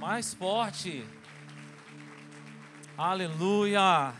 Mais 0.00 0.32
forte. 0.32 1.04
Aleluia. 2.96 4.14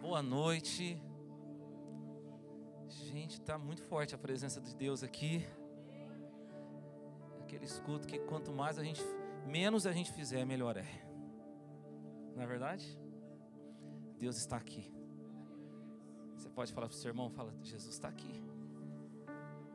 Boa 0.00 0.22
noite. 0.22 0.98
Gente, 2.88 3.34
está 3.34 3.58
muito 3.58 3.82
forte 3.82 4.14
a 4.14 4.18
presença 4.18 4.58
de 4.58 4.74
Deus 4.74 5.02
aqui. 5.02 5.46
Aquele 7.42 7.66
escudo 7.66 8.06
que 8.06 8.18
quanto 8.20 8.50
mais 8.50 8.78
a 8.78 8.82
gente, 8.82 9.02
menos 9.46 9.86
a 9.86 9.92
gente 9.92 10.10
fizer, 10.10 10.46
melhor 10.46 10.78
é. 10.78 10.86
Não 12.34 12.42
é 12.42 12.46
verdade? 12.46 12.98
Deus 14.18 14.38
está 14.38 14.56
aqui. 14.56 14.90
Você 16.38 16.48
pode 16.48 16.72
falar 16.72 16.88
para 16.88 16.96
o 16.96 16.98
seu 16.98 17.10
irmão, 17.10 17.28
fala, 17.28 17.52
Jesus 17.60 17.92
está 17.92 18.08
aqui. 18.08 18.42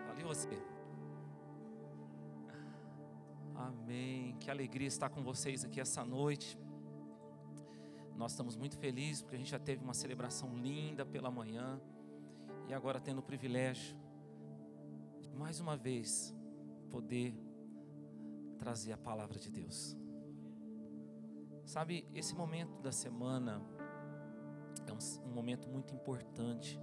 Fala, 0.04 0.20
e 0.20 0.24
você? 0.24 0.50
Amém. 3.58 4.36
Que 4.40 4.52
alegria 4.52 4.88
estar 4.88 5.10
com 5.10 5.24
vocês 5.24 5.66
aqui 5.66 5.82
essa 5.82 6.06
noite. 6.06 6.56
Nós 8.16 8.32
estamos 8.32 8.56
muito 8.56 8.78
felizes 8.78 9.24
porque 9.24 9.36
a 9.36 9.40
gente 9.40 9.50
já 9.50 9.58
teve 9.58 9.84
uma 9.84 9.96
celebração 9.96 10.56
linda 10.56 11.04
pela 11.04 11.32
manhã 11.32 11.82
e 12.68 12.74
agora 12.74 13.00
tendo 13.00 13.18
o 13.18 13.24
privilégio 13.24 13.98
de 15.20 15.36
mais 15.36 15.60
uma 15.60 15.76
vez 15.76 16.36
poder 16.92 17.36
trazer 18.60 18.94
a 18.94 18.98
palavra 18.98 19.40
de 19.40 19.50
Deus. 19.50 19.98
Sabe, 21.66 22.08
esse 22.14 22.36
momento 22.36 22.80
da 22.80 22.92
semana 22.92 23.60
é 24.86 24.94
um, 24.94 25.28
um 25.28 25.34
momento 25.34 25.68
muito 25.68 25.96
importante, 25.96 26.80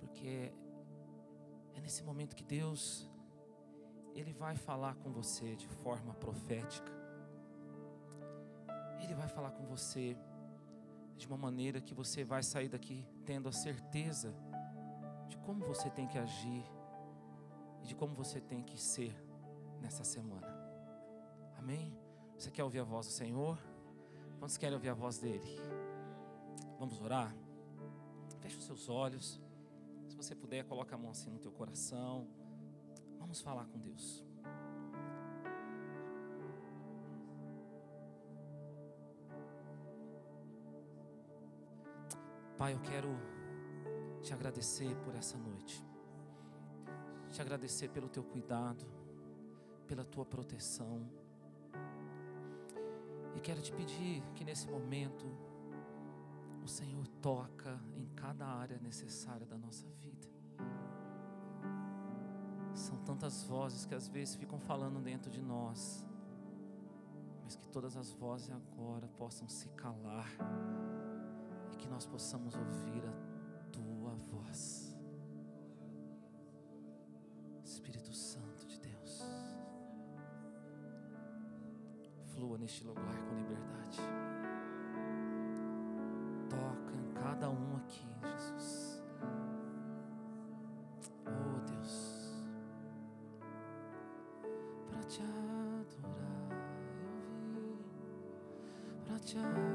porque 0.00 0.26
é, 0.26 0.54
é 1.74 1.80
nesse 1.82 2.02
momento 2.02 2.34
que 2.34 2.42
Deus 2.42 3.11
ele 4.14 4.32
vai 4.32 4.56
falar 4.56 4.94
com 4.96 5.10
você 5.10 5.56
de 5.56 5.66
forma 5.66 6.14
profética. 6.14 6.92
Ele 9.00 9.14
vai 9.14 9.28
falar 9.28 9.50
com 9.50 9.64
você 9.66 10.16
de 11.16 11.26
uma 11.26 11.36
maneira 11.36 11.80
que 11.80 11.94
você 11.94 12.24
vai 12.24 12.42
sair 12.42 12.68
daqui 12.68 13.06
tendo 13.24 13.48
a 13.48 13.52
certeza 13.52 14.34
de 15.28 15.36
como 15.38 15.64
você 15.64 15.90
tem 15.90 16.06
que 16.06 16.18
agir 16.18 16.64
e 17.82 17.86
de 17.86 17.94
como 17.94 18.14
você 18.14 18.40
tem 18.40 18.62
que 18.62 18.80
ser 18.80 19.14
nessa 19.80 20.04
semana. 20.04 20.46
Amém? 21.58 21.96
Você 22.36 22.50
quer 22.50 22.64
ouvir 22.64 22.80
a 22.80 22.84
voz 22.84 23.06
do 23.06 23.12
Senhor? 23.12 23.58
Quantos 24.38 24.56
querem 24.56 24.74
ouvir 24.74 24.88
a 24.88 24.94
voz 24.94 25.18
dele? 25.18 25.60
Vamos 26.78 27.00
orar? 27.00 27.34
Feche 28.40 28.56
os 28.56 28.64
seus 28.64 28.88
olhos. 28.88 29.40
Se 30.08 30.16
você 30.16 30.34
puder, 30.34 30.64
coloque 30.64 30.92
a 30.92 30.98
mão 30.98 31.10
assim 31.10 31.30
no 31.30 31.38
teu 31.38 31.52
coração. 31.52 32.26
Vamos 33.22 33.40
falar 33.40 33.64
com 33.66 33.78
Deus. 33.78 34.22
Pai, 42.58 42.74
eu 42.74 42.80
quero 42.80 43.08
te 44.20 44.34
agradecer 44.34 44.94
por 45.04 45.14
essa 45.14 45.38
noite. 45.38 45.82
Te 47.30 47.40
agradecer 47.40 47.88
pelo 47.88 48.08
teu 48.08 48.24
cuidado, 48.24 48.84
pela 49.86 50.04
tua 50.04 50.26
proteção. 50.26 51.08
E 53.36 53.40
quero 53.40 53.62
te 53.62 53.72
pedir 53.72 54.22
que 54.34 54.44
nesse 54.44 54.68
momento 54.68 55.24
o 56.62 56.68
Senhor 56.68 57.06
toca 57.22 57.80
em 57.96 58.04
cada 58.16 58.46
área 58.46 58.78
necessária 58.80 59.46
da 59.46 59.56
nossa 59.56 59.88
vida. 59.92 60.11
São 62.92 62.98
tantas 63.04 63.42
vozes 63.44 63.86
que 63.86 63.94
às 63.94 64.06
vezes 64.06 64.34
ficam 64.34 64.58
falando 64.58 65.00
dentro 65.00 65.30
de 65.30 65.40
nós, 65.40 66.06
mas 67.42 67.56
que 67.56 67.66
todas 67.68 67.96
as 67.96 68.12
vozes 68.12 68.50
agora 68.50 69.08
possam 69.16 69.48
se 69.48 69.66
calar 69.70 70.28
e 71.72 71.76
que 71.76 71.88
nós 71.88 72.04
possamos 72.04 72.54
ouvir 72.54 73.02
a 73.06 73.31
te 95.12 95.20
adorar 95.20 95.84
eu 97.04 97.60
vim, 97.60 97.76
para 99.04 99.18
te 99.18 99.36
adorar 99.36 99.71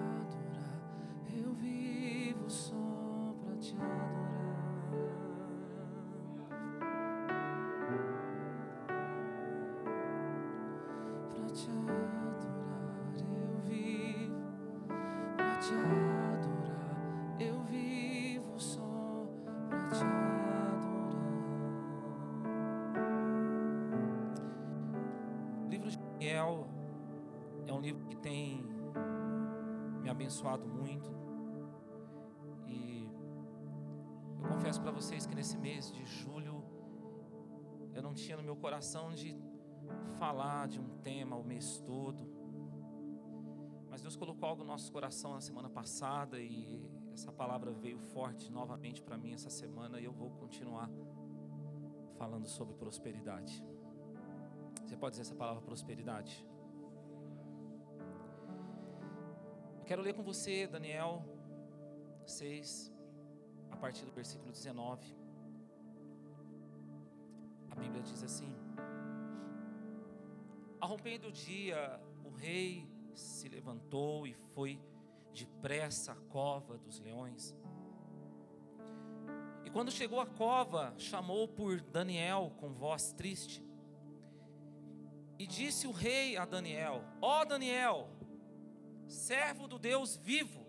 abençoado 30.17 30.67
muito. 30.67 31.09
E 32.65 33.07
eu 34.41 34.49
confesso 34.49 34.81
para 34.81 34.91
vocês 34.91 35.27
que 35.27 35.35
nesse 35.35 35.57
mês 35.59 35.91
de 35.91 36.03
julho 36.05 36.63
eu 37.93 38.01
não 38.01 38.15
tinha 38.15 38.35
no 38.35 38.41
meu 38.41 38.55
coração 38.55 39.13
de 39.13 39.37
falar 40.17 40.67
de 40.67 40.79
um 40.79 40.89
tema 41.09 41.35
o 41.35 41.43
mês 41.43 41.79
todo. 41.85 42.27
Mas 43.91 44.01
Deus 44.01 44.15
colocou 44.15 44.49
algo 44.49 44.63
no 44.63 44.69
nosso 44.69 44.91
coração 44.91 45.33
na 45.33 45.41
semana 45.41 45.69
passada 45.69 46.39
e 46.39 46.83
essa 47.13 47.31
palavra 47.31 47.71
veio 47.71 47.99
forte 47.99 48.51
novamente 48.51 49.03
para 49.03 49.17
mim 49.19 49.33
essa 49.33 49.51
semana 49.51 49.99
e 49.99 50.05
eu 50.05 50.11
vou 50.11 50.31
continuar 50.31 50.89
falando 52.17 52.47
sobre 52.47 52.73
prosperidade. 52.73 53.63
Você 54.83 54.97
pode 54.97 55.11
dizer 55.11 55.21
essa 55.21 55.35
palavra 55.35 55.61
prosperidade? 55.61 56.43
Quero 59.87 60.01
ler 60.01 60.13
com 60.13 60.21
você 60.21 60.67
Daniel 60.67 61.23
6, 62.25 62.91
a 63.71 63.77
partir 63.77 64.03
do 64.03 64.11
versículo 64.11 64.51
19. 64.51 65.15
A 67.71 67.75
Bíblia 67.75 68.03
diz 68.03 68.21
assim: 68.21 68.53
Ao 70.81 70.97
do 70.97 71.31
dia, 71.31 72.01
o 72.25 72.29
rei 72.31 72.85
se 73.15 73.47
levantou 73.47 74.27
e 74.27 74.33
foi 74.53 74.77
depressa 75.33 76.11
à 76.11 76.15
cova 76.15 76.77
dos 76.77 76.99
leões. 76.99 77.55
E 79.63 79.69
quando 79.69 79.89
chegou 79.89 80.19
à 80.19 80.25
cova, 80.25 80.93
chamou 80.97 81.47
por 81.47 81.79
Daniel 81.79 82.51
com 82.57 82.73
voz 82.73 83.13
triste. 83.13 83.65
E 85.39 85.47
disse 85.47 85.87
o 85.87 85.91
rei 85.91 86.35
a 86.35 86.43
Daniel: 86.43 87.05
Ó 87.21 87.45
Daniel, 87.45 88.16
servo 89.07 89.67
do 89.67 89.79
Deus 89.79 90.15
vivo, 90.15 90.65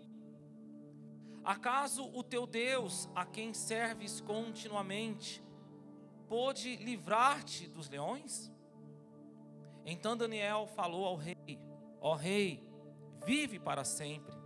acaso 1.43 2.03
o 2.13 2.23
teu 2.23 2.45
Deus, 2.45 3.09
a 3.15 3.25
quem 3.25 3.53
serves 3.53 4.21
continuamente, 4.21 5.43
pôde 6.27 6.75
livrar-te 6.77 7.67
dos 7.67 7.89
leões? 7.89 8.51
Então 9.85 10.15
Daniel 10.15 10.67
falou 10.75 11.05
ao 11.05 11.15
rei: 11.15 11.59
Ó 11.99 12.13
rei, 12.15 12.63
vive 13.25 13.59
para 13.59 13.83
sempre. 13.83 14.37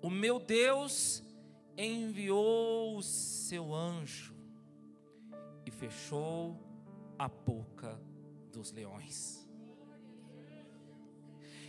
O 0.00 0.10
meu 0.10 0.38
Deus 0.38 1.22
enviou 1.76 2.96
o 2.96 3.02
seu 3.02 3.72
anjo 3.72 4.34
e 5.64 5.70
fechou 5.70 6.58
a 7.18 7.28
boca 7.28 8.00
dos 8.52 8.72
leões. 8.72 9.41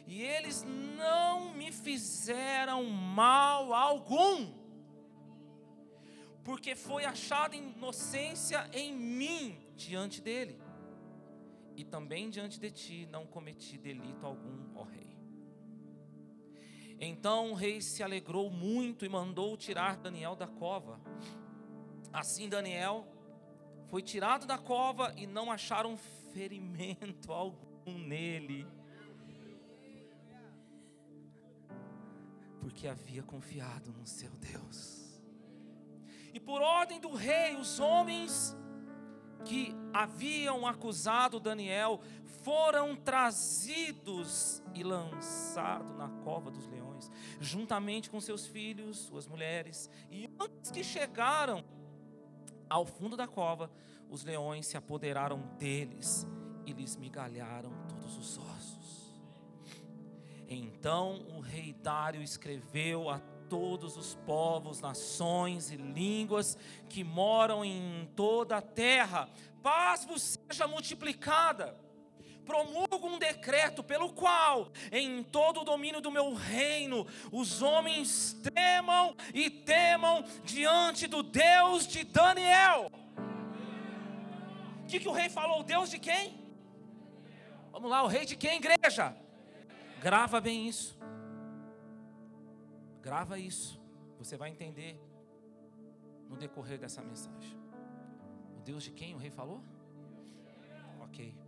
E 0.06 0.22
eles 0.22 0.64
não 0.98 1.54
me 1.54 1.72
fizeram 1.72 2.84
mal 2.84 3.74
algum, 3.74 4.54
porque 6.44 6.76
foi 6.76 7.06
achada 7.06 7.56
inocência 7.56 8.70
em 8.74 8.94
mim 8.94 9.58
diante 9.76 10.22
dele, 10.22 10.60
e 11.76 11.84
também 11.84 12.30
diante 12.30 12.60
de 12.60 12.70
ti 12.70 13.08
não 13.12 13.26
cometi 13.26 13.78
delito 13.78 14.26
algum, 14.26 14.76
ó 14.76 14.84
rei. 14.84 15.14
Então 17.00 17.52
o 17.52 17.54
rei 17.54 17.82
se 17.82 18.04
alegrou 18.04 18.50
muito 18.50 19.06
e 19.06 19.10
mandou 19.10 19.58
tirar 19.58 19.98
Daniel 19.98 20.36
da 20.36 20.48
cova. 20.48 21.00
Assim 22.12 22.48
Daniel 22.48 23.06
foi 23.90 24.02
tirado 24.02 24.46
da 24.46 24.58
cova 24.58 25.14
e 25.18 25.28
não 25.28 25.52
acharam 25.52 25.98
ferimento 26.32 27.32
algum 27.34 27.98
nele. 27.98 28.68
Porque 32.64 32.88
havia 32.88 33.22
confiado 33.22 33.92
no 33.92 34.08
seu 34.08 34.32
Deus. 34.32 35.22
E 36.34 36.40
por 36.40 36.62
ordem 36.62 37.00
do 37.00 37.14
rei, 37.14 37.56
os 37.56 37.80
homens 37.80 38.56
que 39.44 39.76
haviam 39.94 40.66
acusado 40.66 41.40
Daniel 41.40 42.00
foram 42.42 42.96
trazidos 42.96 44.64
e 44.74 44.84
lançados 44.84 45.96
na 45.98 46.10
cova 46.24 46.50
dos 46.50 46.66
leões, 46.68 47.12
juntamente 47.40 48.10
com 48.10 48.20
seus 48.20 48.48
filhos, 48.48 48.98
suas 48.98 49.28
mulheres. 49.28 49.90
E 50.10 50.30
antes 50.40 50.72
que 50.72 50.84
chegaram 50.84 51.64
ao 52.70 52.86
fundo 52.86 53.16
da 53.16 53.28
cova, 53.28 53.70
os 54.10 54.24
leões 54.24 54.66
se 54.68 54.78
apoderaram 54.78 55.40
deles 55.58 56.26
e 56.66 56.74
lhes 56.74 56.96
migalharam 56.96 57.72
todos 57.88 58.18
os 58.18 58.38
ossos. 58.38 58.63
Então 60.54 61.26
o 61.36 61.40
rei 61.40 61.74
Dário 61.74 62.22
escreveu 62.22 63.10
a 63.10 63.20
todos 63.50 63.98
os 63.98 64.16
povos, 64.26 64.82
nações 64.82 65.72
e 65.72 65.76
línguas 65.76 66.58
que 66.90 67.04
moram 67.04 67.64
em 67.64 68.10
toda 68.16 68.58
a 68.58 68.62
terra: 68.62 69.30
paz 69.62 70.06
vos 70.06 70.38
seja 70.50 70.68
multiplicada 70.68 71.82
promulgo 72.46 73.08
um 73.08 73.18
decreto 73.18 73.84
pelo 73.84 74.12
qual, 74.12 74.72
em 74.92 75.24
todo 75.24 75.62
o 75.62 75.64
domínio 75.64 76.02
do 76.02 76.12
meu 76.12 76.34
reino, 76.34 77.08
os 77.32 77.62
homens 77.62 78.34
tremam 78.44 79.16
e 79.34 79.50
temam 79.50 80.24
diante 80.44 81.08
do 81.08 81.24
Deus 81.24 81.88
de 81.88 82.04
Daniel. 82.04 82.92
O 84.84 84.86
que, 84.88 85.00
que 85.00 85.08
o 85.08 85.14
rei 85.14 85.30
falou? 85.30 85.64
Deus 85.64 85.90
de 85.90 85.98
quem? 85.98 86.38
Vamos 87.72 87.90
lá, 87.90 88.04
o 88.04 88.08
rei 88.08 88.26
de 88.26 88.36
quem, 88.36 88.58
igreja? 88.58 89.16
Grava 90.04 90.40
bem 90.40 90.68
isso. 90.68 90.98
Grava 93.02 93.40
isso. 93.40 93.82
Você 94.20 94.36
vai 94.38 94.50
entender 94.50 95.00
no 96.30 96.36
decorrer 96.36 96.78
dessa 96.78 97.02
mensagem. 97.02 97.58
O 98.58 98.62
Deus 98.62 98.84
de 98.84 98.92
quem 98.92 99.16
o 99.16 99.18
rei 99.18 99.32
falou? 99.32 99.64
Ok 101.02 101.44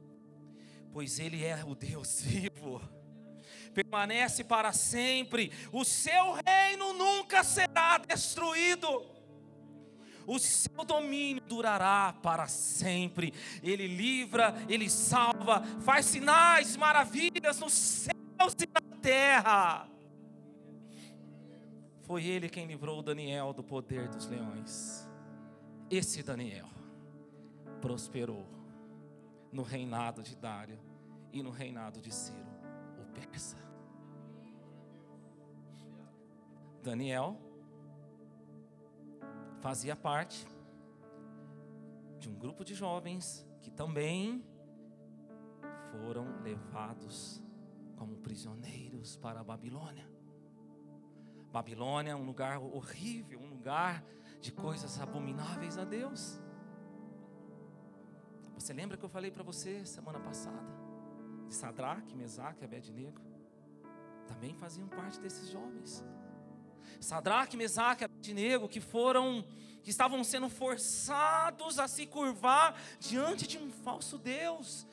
pois 0.96 1.20
Ele 1.20 1.44
é 1.44 1.62
o 1.66 1.76
Deus 1.76 2.22
vivo, 2.24 2.82
permanece 3.74 4.46
para 4.46 4.72
sempre, 4.72 5.52
o 5.70 5.84
seu 5.84 6.40
reino 6.46 6.94
nunca 6.94 7.44
será 7.44 7.98
destruído. 7.98 8.88
O 10.26 10.40
seu 10.40 10.86
domínio 10.86 11.44
durará 11.44 12.14
para 12.24 12.48
sempre. 12.48 13.32
Ele 13.62 13.86
livra, 13.88 14.56
ele 14.70 14.90
salva, 14.90 15.62
faz 15.82 16.06
sinais, 16.06 16.78
maravilhas 16.78 17.60
nos 17.60 17.74
céus 17.74 18.15
na 18.74 18.98
terra. 19.02 19.90
Foi 22.02 22.24
ele 22.24 22.50
quem 22.50 22.68
livrou 22.68 23.02
Daniel 23.02 23.54
do 23.54 23.64
poder 23.64 24.08
dos 24.10 24.28
leões. 24.28 25.10
Esse 25.90 26.22
Daniel 26.22 26.68
prosperou 27.82 28.46
no 29.52 29.64
reinado 29.64 30.22
de 30.22 30.36
Dário 30.36 30.80
e 31.32 31.42
no 31.42 31.50
reinado 31.50 32.02
de 32.02 32.14
Ciro, 32.14 32.50
o 33.00 33.06
persa. 33.14 33.58
Daniel 36.84 37.40
fazia 39.60 39.96
parte 39.96 40.46
de 42.20 42.30
um 42.30 42.36
grupo 42.36 42.64
de 42.64 42.76
jovens 42.76 43.48
que 43.62 43.72
também 43.72 44.44
foram 45.92 46.42
levados 46.42 47.45
como 47.96 48.18
prisioneiros 48.18 49.16
para 49.16 49.40
a 49.40 49.44
Babilônia. 49.44 50.10
Babilônia 51.52 52.12
é 52.12 52.16
um 52.16 52.26
lugar 52.26 52.60
horrível, 52.60 53.40
um 53.40 53.50
lugar 53.50 54.04
de 54.42 54.52
coisas 54.52 55.00
abomináveis 55.00 55.78
a 55.78 55.86
Deus. 55.86 56.40
Você 58.56 58.74
lembra 58.74 58.98
que 58.98 59.06
eu 59.06 59.10
falei 59.10 59.32
para 59.32 59.44
você 59.44 59.86
semana 59.86 60.20
passada? 60.20 60.76
De 61.48 61.54
Sadraque, 61.54 62.16
Mesaque 62.16 62.62
e 62.62 62.66
Abednego. 62.66 63.22
Também 64.28 64.54
faziam 64.56 64.88
parte 64.88 65.20
desses 65.20 65.50
jovens. 65.50 66.04
Sadraque, 67.00 67.58
Mesaque 67.58 68.04
e 68.04 68.06
Abednego 68.06 68.68
que 68.68 68.82
foram, 68.82 69.46
que 69.84 69.90
estavam 69.90 70.24
sendo 70.24 70.50
forçados 70.50 71.80
a 71.80 71.88
se 71.88 72.06
curvar 72.06 72.76
diante 73.00 73.48
de 73.48 73.58
um 73.58 73.72
falso 73.72 74.18
Deus. 74.18 74.88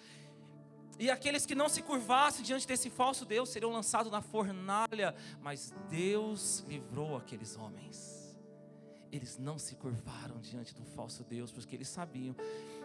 E 1.03 1.11
aqueles 1.11 1.45
que 1.45 1.55
não 1.55 1.69
se 1.69 1.83
curvassem 1.83 2.45
diante 2.45 2.67
desse 2.67 2.89
falso 2.89 3.25
Deus 3.25 3.49
seriam 3.49 3.73
lançados 3.73 4.11
na 4.13 4.23
fornalha. 4.23 5.15
Mas 5.41 5.75
Deus 5.91 6.65
livrou 6.69 7.17
aqueles 7.17 7.57
homens 7.57 8.23
eles 9.13 9.37
não 9.37 9.59
se 9.59 9.77
curvaram 9.77 10.41
diante 10.41 10.75
do 10.75 10.85
falso 10.87 11.23
Deus, 11.23 11.53
porque 11.53 11.77
eles 11.77 11.89
sabiam 11.89 12.35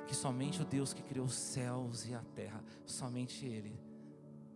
que 0.05 0.13
somente 0.13 0.61
o 0.61 0.65
Deus 0.65 0.93
que 0.93 1.01
criou 1.01 1.25
os 1.25 1.33
céus 1.33 2.05
e 2.05 2.13
a 2.13 2.21
terra, 2.35 2.61
somente 2.85 3.45
Ele 3.45 3.79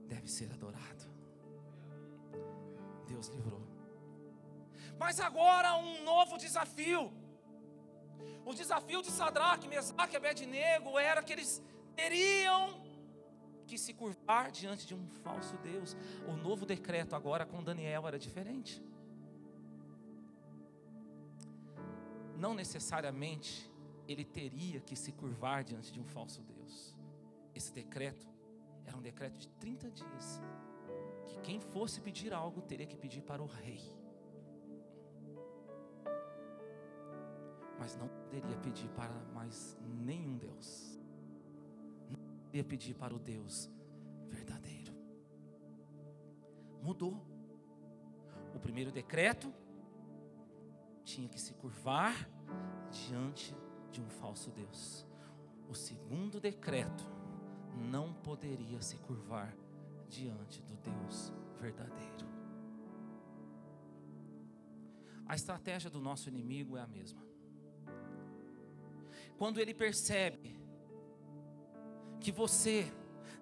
deve 0.06 0.30
ser 0.30 0.52
adorado. 0.52 1.06
Deus 3.08 3.28
livrou. 3.30 3.66
Mas 5.00 5.22
agora 5.22 5.78
um 5.78 6.04
novo 6.04 6.38
desafio. 6.38 7.12
O 8.46 8.54
desafio 8.54 9.02
de 9.02 9.10
Sadraque, 9.10 9.70
Mesaque 9.70 10.14
e 10.14 10.18
Abednego 10.18 11.00
era 11.00 11.24
que 11.24 11.32
eles 11.32 11.64
teriam 11.96 12.82
que 13.72 13.78
se 13.78 13.94
curvar 13.94 14.52
diante 14.52 14.86
de 14.86 14.94
um 14.94 15.08
falso 15.24 15.58
Deus. 15.58 15.96
O 16.28 16.34
novo 16.34 16.66
decreto 16.66 17.16
agora 17.16 17.46
com 17.46 17.64
Daniel 17.64 18.08
era 18.08 18.20
diferente. 18.20 18.84
não 22.42 22.56
necessariamente 22.56 23.72
ele 24.08 24.26
teria 24.26 24.80
que 24.82 24.96
se 24.96 25.12
curvar 25.12 25.64
diante 25.64 25.94
de 25.94 26.00
um 26.00 26.04
falso 26.04 26.42
Deus. 26.42 26.98
Esse 27.54 27.72
decreto 27.72 28.28
era 28.84 28.98
um 28.98 29.02
decreto 29.02 29.38
de 29.38 29.48
30 29.48 29.92
dias, 29.92 30.42
que 31.28 31.38
quem 31.42 31.60
fosse 31.60 32.02
pedir 32.02 32.34
algo 32.34 32.60
teria 32.64 32.88
que 32.88 32.98
pedir 32.98 33.22
para 33.22 33.44
o 33.44 33.46
rei. 33.46 33.80
Mas 37.78 37.96
não 37.96 38.08
poderia 38.08 38.58
pedir 38.58 38.90
para 38.90 39.14
mais 39.36 39.78
nenhum 39.80 40.36
Deus. 40.36 40.91
Poderia 42.52 42.66
pedir 42.66 42.94
para 42.96 43.16
o 43.16 43.18
Deus 43.18 43.72
verdadeiro. 44.28 44.94
Mudou. 46.84 47.26
O 48.54 48.60
primeiro 48.60 48.92
decreto 48.92 49.54
tinha 51.06 51.30
que 51.30 51.40
se 51.40 51.54
curvar 51.54 52.30
diante 52.92 53.56
de 53.90 54.02
um 54.02 54.10
falso 54.10 54.52
Deus. 54.52 55.08
O 55.70 55.74
segundo 55.74 56.42
decreto 56.42 57.06
não 57.90 58.14
poderia 58.16 58.82
se 58.82 58.98
curvar 58.98 59.56
diante 60.10 60.62
do 60.64 60.76
Deus 60.76 61.32
verdadeiro. 61.58 62.28
A 65.26 65.36
estratégia 65.36 65.90
do 65.90 66.02
nosso 66.02 66.28
inimigo 66.28 66.76
é 66.76 66.82
a 66.82 66.88
mesma. 66.88 67.26
Quando 69.38 69.58
ele 69.62 69.74
percebe 69.74 70.61
que 72.22 72.32
você 72.32 72.92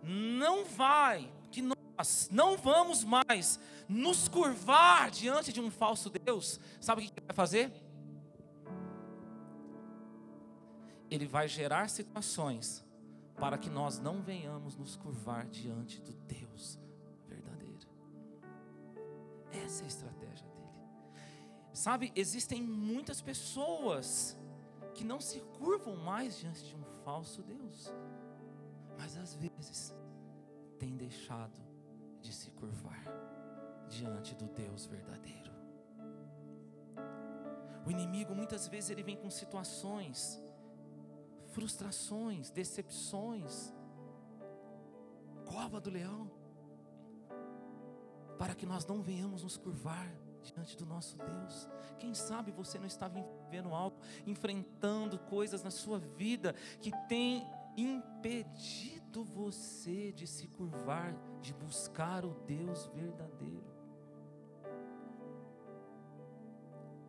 não 0.01 0.65
vai, 0.65 1.31
que 1.51 1.61
nós 1.61 2.29
não 2.31 2.57
vamos 2.57 3.03
mais 3.03 3.59
nos 3.87 4.27
curvar 4.27 5.11
diante 5.11 5.51
de 5.51 5.59
um 5.59 5.69
falso 5.69 6.09
Deus, 6.09 6.59
sabe 6.79 7.01
o 7.01 7.05
que 7.05 7.11
ele 7.19 7.25
vai 7.27 7.35
fazer? 7.35 7.71
Ele 11.11 11.27
vai 11.27 11.47
gerar 11.47 11.89
situações 11.89 12.85
para 13.35 13.57
que 13.57 13.69
nós 13.69 13.99
não 13.99 14.21
venhamos 14.21 14.75
nos 14.75 14.95
curvar 14.95 15.45
diante 15.47 15.99
do 16.01 16.13
Deus 16.13 16.79
verdadeiro. 17.27 17.87
Essa 19.51 19.83
é 19.83 19.85
a 19.85 19.87
estratégia 19.87 20.47
dele. 20.47 20.69
Sabe, 21.73 22.11
existem 22.15 22.61
muitas 22.61 23.21
pessoas 23.21 24.37
que 24.93 25.03
não 25.03 25.19
se 25.19 25.39
curvam 25.57 25.95
mais 25.95 26.37
diante 26.37 26.63
de 26.63 26.75
um 26.75 26.83
falso 27.03 27.41
Deus, 27.41 27.91
mas 28.99 29.15
às 29.15 29.33
vezes 29.33 29.95
têm 30.77 30.97
deixado 30.97 31.57
de 32.21 32.33
se 32.33 32.51
curvar 32.51 33.05
diante 33.87 34.35
do 34.35 34.45
Deus 34.49 34.85
verdadeiro. 34.85 35.53
O 37.85 37.89
inimigo 37.89 38.35
muitas 38.35 38.67
vezes 38.67 38.89
ele 38.89 39.01
vem 39.01 39.15
com 39.15 39.29
situações, 39.31 40.37
frustrações, 41.47 42.51
decepções, 42.51 43.73
cova 45.45 45.79
do 45.79 45.89
leão, 45.89 46.29
para 48.37 48.53
que 48.53 48.65
nós 48.65 48.85
não 48.85 49.01
venhamos 49.01 49.43
nos 49.43 49.55
curvar 49.55 50.13
diante 50.43 50.75
do 50.75 50.85
nosso 50.85 51.17
Deus. 51.17 51.69
Quem 51.99 52.13
sabe 52.13 52.51
você 52.51 52.77
não 52.77 52.85
está 52.85 53.07
vivendo 53.07 53.73
algo, 53.73 53.97
enfrentando 54.27 55.17
coisas 55.17 55.63
na 55.63 55.71
sua 55.71 55.99
vida 55.99 56.53
que 56.81 56.91
tem 57.07 57.47
impedido 57.75 59.23
você 59.23 60.11
de 60.11 60.27
se 60.27 60.47
curvar, 60.47 61.13
de 61.41 61.53
buscar 61.53 62.25
o 62.25 62.33
Deus 62.45 62.87
verdadeiro. 62.87 63.69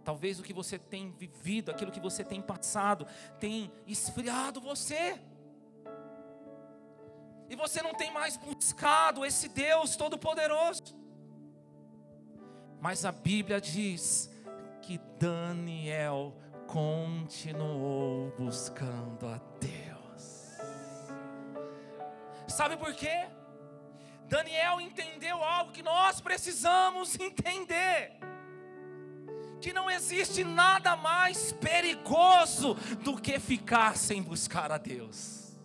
Talvez 0.04 0.40
o 0.40 0.42
que 0.42 0.52
você 0.52 0.78
tem 0.78 1.12
vivido, 1.12 1.70
aquilo 1.70 1.92
que 1.92 2.00
você 2.00 2.24
tem 2.24 2.40
passado, 2.40 3.06
tem 3.38 3.70
esfriado 3.86 4.60
você. 4.60 5.20
E 7.48 7.56
você 7.56 7.82
não 7.82 7.94
tem 7.94 8.12
mais 8.12 8.36
buscado 8.36 9.24
esse 9.24 9.48
Deus 9.48 9.96
Todo-Poderoso. 9.96 10.98
Mas 12.80 13.04
a 13.04 13.12
Bíblia 13.12 13.60
diz 13.60 14.30
que 14.80 14.98
Daniel 15.18 16.34
continuou 16.66 18.32
buscando 18.38 19.26
a 19.26 19.38
Deus. 19.60 19.79
Sabe 22.50 22.76
por 22.76 22.92
quê? 22.94 23.28
Daniel 24.28 24.80
entendeu 24.80 25.42
algo 25.42 25.72
que 25.72 25.82
nós 25.82 26.20
precisamos 26.20 27.18
entender 27.18 28.12
que 29.60 29.72
não 29.72 29.90
existe 29.90 30.42
nada 30.42 30.96
mais 30.96 31.52
perigoso 31.52 32.74
do 33.02 33.20
que 33.20 33.38
ficar 33.38 33.96
sem 33.96 34.22
buscar 34.22 34.72
a 34.72 34.78
Deus. 34.78 35.58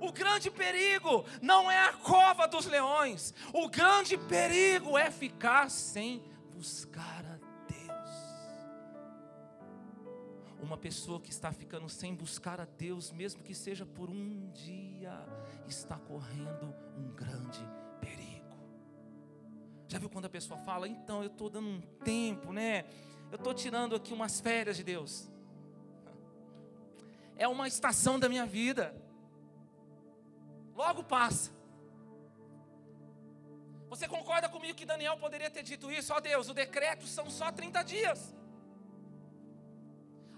O 0.00 0.12
grande 0.12 0.50
perigo 0.50 1.24
não 1.42 1.70
é 1.70 1.78
a 1.88 1.92
cova 1.92 2.46
dos 2.46 2.66
leões, 2.66 3.34
o 3.52 3.68
grande 3.68 4.16
perigo 4.16 4.96
é 4.96 5.10
ficar 5.10 5.68
sem 5.70 6.22
buscar 6.54 7.24
a 7.26 7.27
Uma 10.68 10.76
pessoa 10.76 11.18
que 11.18 11.30
está 11.30 11.50
ficando 11.50 11.88
sem 11.88 12.14
buscar 12.14 12.60
a 12.60 12.66
Deus, 12.66 13.10
mesmo 13.10 13.42
que 13.42 13.54
seja 13.54 13.86
por 13.86 14.10
um 14.10 14.50
dia, 14.50 15.18
está 15.66 15.96
correndo 15.96 16.74
um 16.94 17.10
grande 17.14 17.66
perigo. 17.98 18.54
Já 19.88 19.98
viu 19.98 20.10
quando 20.10 20.26
a 20.26 20.28
pessoa 20.28 20.60
fala, 20.60 20.86
então 20.86 21.22
eu 21.22 21.28
estou 21.28 21.48
dando 21.48 21.68
um 21.68 21.80
tempo, 22.04 22.52
né? 22.52 22.84
Eu 23.32 23.36
estou 23.36 23.54
tirando 23.54 23.96
aqui 23.96 24.12
umas 24.12 24.40
férias 24.40 24.76
de 24.76 24.84
Deus. 24.84 25.30
É 27.38 27.48
uma 27.48 27.66
estação 27.66 28.20
da 28.20 28.28
minha 28.28 28.44
vida. 28.44 28.94
Logo 30.74 31.02
passa. 31.02 31.50
Você 33.88 34.06
concorda 34.06 34.50
comigo 34.50 34.76
que 34.76 34.84
Daniel 34.84 35.16
poderia 35.16 35.50
ter 35.50 35.62
dito 35.62 35.90
isso? 35.90 36.12
Ó 36.12 36.18
oh 36.18 36.20
Deus, 36.20 36.50
o 36.50 36.52
decreto 36.52 37.06
são 37.06 37.30
só 37.30 37.50
30 37.50 37.82
dias. 37.84 38.37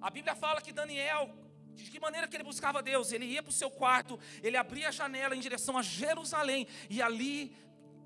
A 0.01 0.11
Bíblia 0.11 0.35
fala 0.35 0.61
que 0.61 0.73
Daniel, 0.73 1.31
de 1.75 1.91
que 1.91 2.01
maneira 2.01 2.27
que 2.27 2.37
ele 2.37 2.45
buscava 2.45 2.83
Deus? 2.83 3.13
Ele 3.13 3.27
ia 3.27 3.43
para 3.43 3.51
o 3.51 3.53
seu 3.53 3.71
quarto, 3.71 4.19
ele 4.43 4.57
abria 4.57 4.89
a 4.89 4.93
janela 4.93 5.37
em 5.37 5.41
direção 5.41 5.77
a 5.77 5.83
Jerusalém, 5.83 6.67
e 6.89 7.03
ali 7.03 7.55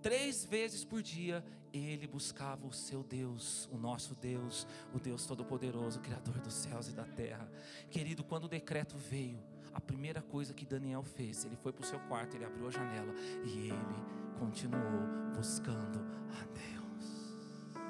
Três 0.04 0.44
vezes 0.44 0.84
por 0.84 1.00
dia 1.00 1.42
ele 1.72 2.06
buscava 2.06 2.66
o 2.66 2.72
seu 2.74 3.02
Deus, 3.02 3.66
o 3.72 3.78
nosso 3.78 4.14
Deus, 4.14 4.66
o 4.92 5.00
Deus 5.00 5.24
Todo-Poderoso, 5.24 5.98
Criador 6.00 6.40
dos 6.40 6.52
céus 6.52 6.88
e 6.88 6.92
da 6.92 7.04
terra. 7.04 7.50
Querido, 7.90 8.22
quando 8.22 8.44
o 8.44 8.48
decreto 8.48 8.98
veio, 8.98 9.42
a 9.72 9.80
primeira 9.80 10.20
coisa 10.20 10.52
que 10.52 10.66
Daniel 10.66 11.02
fez, 11.02 11.46
ele 11.46 11.56
foi 11.56 11.72
para 11.72 11.84
o 11.84 11.86
seu 11.86 11.98
quarto, 12.00 12.36
ele 12.36 12.44
abriu 12.44 12.68
a 12.68 12.70
janela 12.70 13.14
e 13.46 13.70
ele 13.70 14.38
continuou 14.38 15.32
buscando 15.34 16.00
a 16.38 16.44
Deus. 16.52 17.80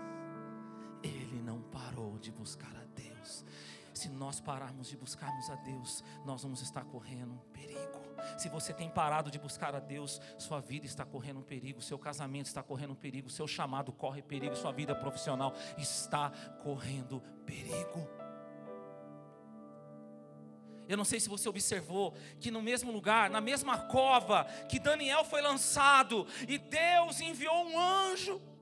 Ele 1.02 1.42
não 1.42 1.62
parou 1.62 2.16
de 2.20 2.30
buscar 2.30 2.76
a 2.76 2.84
Deus. 2.94 3.44
Se 4.04 4.10
nós 4.10 4.38
pararmos 4.38 4.90
de 4.90 4.98
buscarmos 4.98 5.48
a 5.48 5.54
Deus, 5.54 6.04
nós 6.26 6.42
vamos 6.42 6.60
estar 6.60 6.84
correndo 6.84 7.40
perigo. 7.54 8.02
Se 8.36 8.50
você 8.50 8.70
tem 8.70 8.90
parado 8.90 9.30
de 9.30 9.38
buscar 9.38 9.74
a 9.74 9.80
Deus, 9.80 10.20
sua 10.36 10.60
vida 10.60 10.84
está 10.84 11.06
correndo 11.06 11.40
um 11.40 11.42
perigo, 11.42 11.80
seu 11.80 11.98
casamento 11.98 12.44
está 12.44 12.62
correndo 12.62 12.90
um 12.90 12.96
perigo, 12.96 13.30
seu 13.30 13.48
chamado 13.48 13.92
corre 13.92 14.20
perigo, 14.20 14.54
sua 14.56 14.72
vida 14.72 14.94
profissional 14.94 15.54
está 15.78 16.30
correndo 16.62 17.22
perigo. 17.46 18.06
Eu 20.86 20.98
não 20.98 21.04
sei 21.06 21.18
se 21.18 21.30
você 21.30 21.48
observou 21.48 22.12
que 22.38 22.50
no 22.50 22.60
mesmo 22.60 22.92
lugar, 22.92 23.30
na 23.30 23.40
mesma 23.40 23.86
cova 23.86 24.44
que 24.68 24.78
Daniel 24.78 25.24
foi 25.24 25.40
lançado, 25.40 26.26
e 26.46 26.58
Deus 26.58 27.22
enviou 27.22 27.68
um 27.68 27.80
anjo 27.80 28.53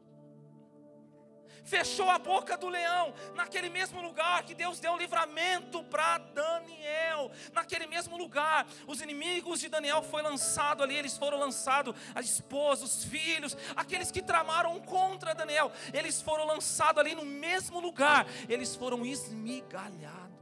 fechou 1.64 2.11
a 2.11 2.19
boca 2.19 2.57
do 2.57 2.69
leão, 2.69 3.14
naquele 3.35 3.69
mesmo 3.69 4.00
lugar 4.00 4.42
que 4.42 4.54
Deus 4.54 4.81
deu 4.81 4.97
livramento 4.97 5.83
para 5.85 6.19
Daniel, 6.19 7.31
naquele 7.52 7.87
mesmo 7.87 8.16
lugar, 8.16 8.66
os 8.87 9.00
inimigos 9.00 9.61
de 9.61 9.69
Daniel 9.69 10.02
foram 10.02 10.31
lançados 10.31 10.83
ali, 10.83 10.97
eles 10.97 11.16
foram 11.16 11.38
lançados, 11.38 11.95
a 12.14 12.21
esposa, 12.21 12.85
os 12.85 13.04
filhos, 13.04 13.57
aqueles 13.76 14.11
que 14.11 14.23
tramaram 14.23 14.81
contra 14.81 15.35
Daniel, 15.35 15.73
eles 15.92 16.21
foram 16.21 16.47
lançados 16.47 16.99
ali 16.99 17.14
no 17.14 17.25
mesmo 17.25 17.81
lugar, 17.81 18.26
eles 18.49 18.75
foram 18.75 19.04
esmigalhados. 19.04 20.33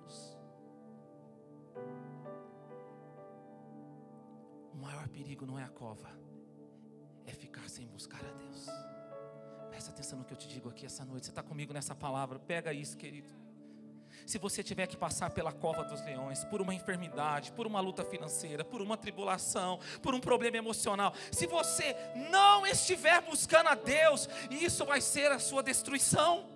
O 4.73 4.77
maior 4.77 5.09
perigo 5.09 5.47
não 5.47 5.59
é 5.59 5.65
a 5.65 5.69
cova, 5.69 6.11
é 7.27 7.33
ficar 7.33 7.69
sem 7.69 7.87
buscar 7.87 8.21
a 8.25 8.33
Deus. 8.33 8.67
Atenção 10.01 10.19
no 10.19 10.25
que 10.25 10.33
eu 10.33 10.39
te 10.39 10.49
digo 10.49 10.67
aqui 10.71 10.87
essa 10.87 11.05
noite. 11.05 11.27
Você 11.27 11.31
está 11.31 11.43
comigo 11.43 11.75
nessa 11.75 11.95
palavra? 11.95 12.39
Pega 12.39 12.73
isso, 12.73 12.97
querido. 12.97 13.29
Se 14.25 14.39
você 14.39 14.63
tiver 14.63 14.87
que 14.87 14.97
passar 14.97 15.29
pela 15.29 15.53
cova 15.53 15.85
dos 15.85 16.03
leões, 16.03 16.43
por 16.45 16.63
uma 16.63 16.73
enfermidade, 16.73 17.53
por 17.53 17.67
uma 17.67 17.81
luta 17.81 18.03
financeira, 18.03 18.65
por 18.65 18.81
uma 18.81 18.97
tribulação, 18.97 19.79
por 20.01 20.15
um 20.15 20.19
problema 20.21 20.57
emocional, 20.57 21.13
se 21.31 21.47
você 21.47 21.95
não 22.31 22.67
estiver 22.67 23.21
buscando 23.21 23.69
a 23.69 23.75
Deus, 23.75 24.27
isso 24.51 24.87
vai 24.87 25.03
ser 25.03 25.31
a 25.33 25.39
sua 25.39 25.63
destruição. 25.63 26.49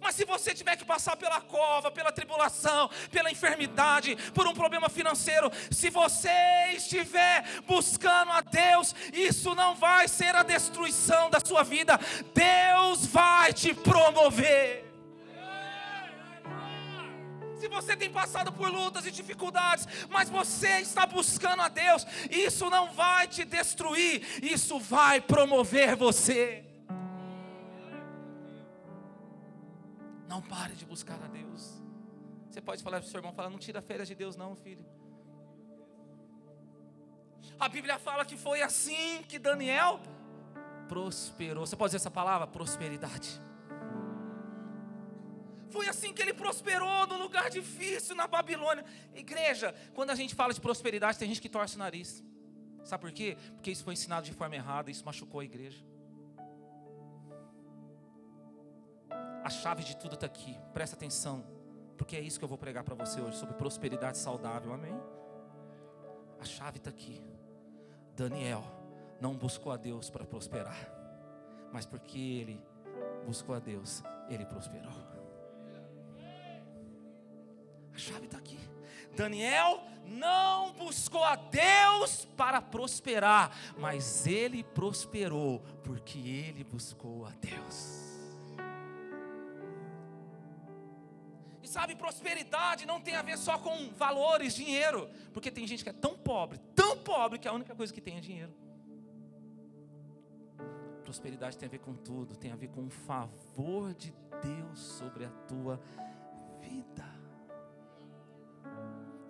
Mas 0.00 0.14
se 0.14 0.24
você 0.24 0.54
tiver 0.54 0.76
que 0.76 0.84
passar 0.84 1.16
pela 1.16 1.40
cova, 1.40 1.90
pela 1.90 2.10
tribulação, 2.10 2.88
pela 3.10 3.30
enfermidade, 3.30 4.16
por 4.32 4.46
um 4.46 4.54
problema 4.54 4.88
financeiro, 4.88 5.50
se 5.70 5.90
você 5.90 6.30
estiver 6.74 7.44
buscando 7.66 8.32
a 8.32 8.40
Deus, 8.40 8.94
isso 9.12 9.54
não 9.54 9.74
vai 9.74 10.08
ser 10.08 10.34
a 10.34 10.42
destruição 10.42 11.28
da 11.28 11.40
sua 11.40 11.62
vida. 11.62 11.98
Deus 12.34 13.06
vai 13.06 13.52
te 13.52 13.74
promover. 13.74 14.90
Se 17.60 17.68
você 17.68 17.94
tem 17.94 18.10
passado 18.10 18.50
por 18.50 18.70
lutas 18.70 19.04
e 19.04 19.10
dificuldades, 19.10 19.86
mas 20.08 20.30
você 20.30 20.80
está 20.80 21.04
buscando 21.04 21.60
a 21.60 21.68
Deus, 21.68 22.06
isso 22.30 22.70
não 22.70 22.90
vai 22.92 23.28
te 23.28 23.44
destruir, 23.44 24.42
isso 24.42 24.78
vai 24.80 25.20
promover 25.20 25.94
você. 25.94 26.69
Não 30.32 30.40
pare 30.40 30.74
de 30.80 30.86
buscar 30.86 31.20
a 31.24 31.26
Deus. 31.26 31.62
Você 32.48 32.60
pode 32.60 32.80
falar 32.84 33.00
para 33.00 33.06
o 33.08 33.10
seu 33.10 33.18
irmão, 33.18 33.32
falar, 33.32 33.50
não 33.50 33.58
tira 33.58 33.82
férias 33.82 34.06
de 34.06 34.14
Deus 34.14 34.36
não, 34.36 34.54
filho. 34.54 34.86
A 37.58 37.68
Bíblia 37.68 37.98
fala 37.98 38.24
que 38.24 38.36
foi 38.36 38.62
assim 38.62 39.24
que 39.24 39.40
Daniel 39.40 40.00
prosperou. 40.88 41.66
Você 41.66 41.74
pode 41.74 41.88
dizer 41.90 41.96
essa 41.96 42.12
palavra? 42.12 42.46
Prosperidade. 42.46 43.28
Foi 45.68 45.88
assim 45.88 46.12
que 46.12 46.22
ele 46.22 46.32
prosperou 46.32 47.08
no 47.08 47.18
lugar 47.18 47.50
difícil, 47.50 48.14
na 48.14 48.28
Babilônia. 48.28 48.84
Igreja, 49.12 49.74
quando 49.94 50.10
a 50.10 50.14
gente 50.14 50.36
fala 50.36 50.54
de 50.54 50.60
prosperidade, 50.60 51.18
tem 51.18 51.28
gente 51.28 51.42
que 51.42 51.48
torce 51.48 51.74
o 51.74 51.78
nariz. 51.80 52.22
Sabe 52.84 53.00
por 53.00 53.12
quê? 53.12 53.36
Porque 53.54 53.72
isso 53.72 53.82
foi 53.82 53.94
ensinado 53.94 54.26
de 54.26 54.32
forma 54.32 54.54
errada, 54.54 54.92
isso 54.92 55.04
machucou 55.04 55.40
a 55.40 55.44
igreja. 55.44 55.89
A 59.42 59.50
chave 59.50 59.82
de 59.82 59.96
tudo 59.96 60.14
está 60.14 60.26
aqui. 60.26 60.56
Presta 60.72 60.96
atenção, 60.96 61.44
porque 61.96 62.16
é 62.16 62.20
isso 62.20 62.38
que 62.38 62.44
eu 62.44 62.48
vou 62.48 62.58
pregar 62.58 62.84
para 62.84 62.94
você 62.94 63.20
hoje 63.20 63.36
sobre 63.36 63.54
prosperidade 63.54 64.18
saudável. 64.18 64.72
Amém? 64.72 64.94
A 66.40 66.44
chave 66.44 66.78
está 66.78 66.90
aqui. 66.90 67.22
Daniel 68.16 68.62
não 69.20 69.36
buscou 69.36 69.72
a 69.72 69.76
Deus 69.76 70.10
para 70.10 70.24
prosperar, 70.24 70.90
mas 71.72 71.86
porque 71.86 72.18
ele 72.18 72.62
buscou 73.26 73.54
a 73.54 73.58
Deus, 73.58 74.02
ele 74.28 74.46
prosperou. 74.46 74.92
A 77.94 77.98
chave 77.98 78.26
está 78.26 78.38
aqui. 78.38 78.58
Daniel 79.14 79.82
não 80.06 80.72
buscou 80.72 81.22
a 81.22 81.36
Deus 81.36 82.24
para 82.36 82.60
prosperar, 82.62 83.56
mas 83.78 84.26
ele 84.26 84.64
prosperou 84.64 85.60
porque 85.84 86.18
ele 86.18 86.64
buscou 86.64 87.26
a 87.26 87.30
Deus. 87.30 87.99
Sabe, 91.70 91.94
prosperidade 91.94 92.84
não 92.84 93.00
tem 93.00 93.14
a 93.14 93.22
ver 93.22 93.38
só 93.38 93.56
com 93.56 93.90
valores, 93.90 94.56
dinheiro. 94.56 95.08
Porque 95.32 95.52
tem 95.52 95.64
gente 95.68 95.84
que 95.84 95.90
é 95.90 95.92
tão 95.92 96.18
pobre, 96.18 96.58
tão 96.74 96.98
pobre, 96.98 97.38
que 97.38 97.46
a 97.46 97.52
única 97.52 97.76
coisa 97.76 97.94
que 97.94 98.00
tem 98.00 98.16
é 98.16 98.20
dinheiro. 98.20 98.52
Prosperidade 101.04 101.56
tem 101.56 101.68
a 101.68 101.70
ver 101.70 101.78
com 101.78 101.94
tudo, 101.94 102.34
tem 102.34 102.50
a 102.50 102.56
ver 102.56 102.70
com 102.70 102.86
o 102.86 102.90
favor 102.90 103.94
de 103.94 104.12
Deus 104.42 104.80
sobre 104.80 105.24
a 105.24 105.30
tua 105.46 105.80
vida. 106.60 107.08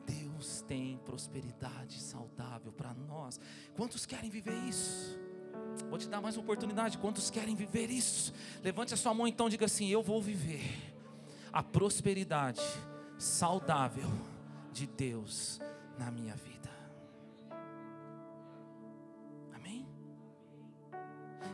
Deus 0.06 0.62
tem 0.62 0.96
prosperidade 1.04 2.00
saudável 2.00 2.72
para 2.72 2.94
nós. 2.94 3.38
Quantos 3.74 4.06
querem 4.06 4.30
viver 4.30 4.56
isso? 4.66 5.20
Vou 5.90 5.98
te 5.98 6.08
dar 6.08 6.22
mais 6.22 6.38
uma 6.38 6.44
oportunidade. 6.44 6.96
Quantos 6.96 7.28
querem 7.28 7.54
viver 7.54 7.90
isso? 7.90 8.32
Levante 8.62 8.94
a 8.94 8.96
sua 8.96 9.12
mão 9.12 9.28
então, 9.28 9.50
diga 9.50 9.66
assim: 9.66 9.88
Eu 9.88 10.02
vou 10.02 10.22
viver 10.22 10.90
a 11.52 11.62
prosperidade 11.62 12.62
saudável 13.18 14.08
de 14.72 14.86
Deus 14.86 15.60
na 15.98 16.10
minha 16.10 16.34
vida. 16.34 16.70
Amém? 19.54 19.86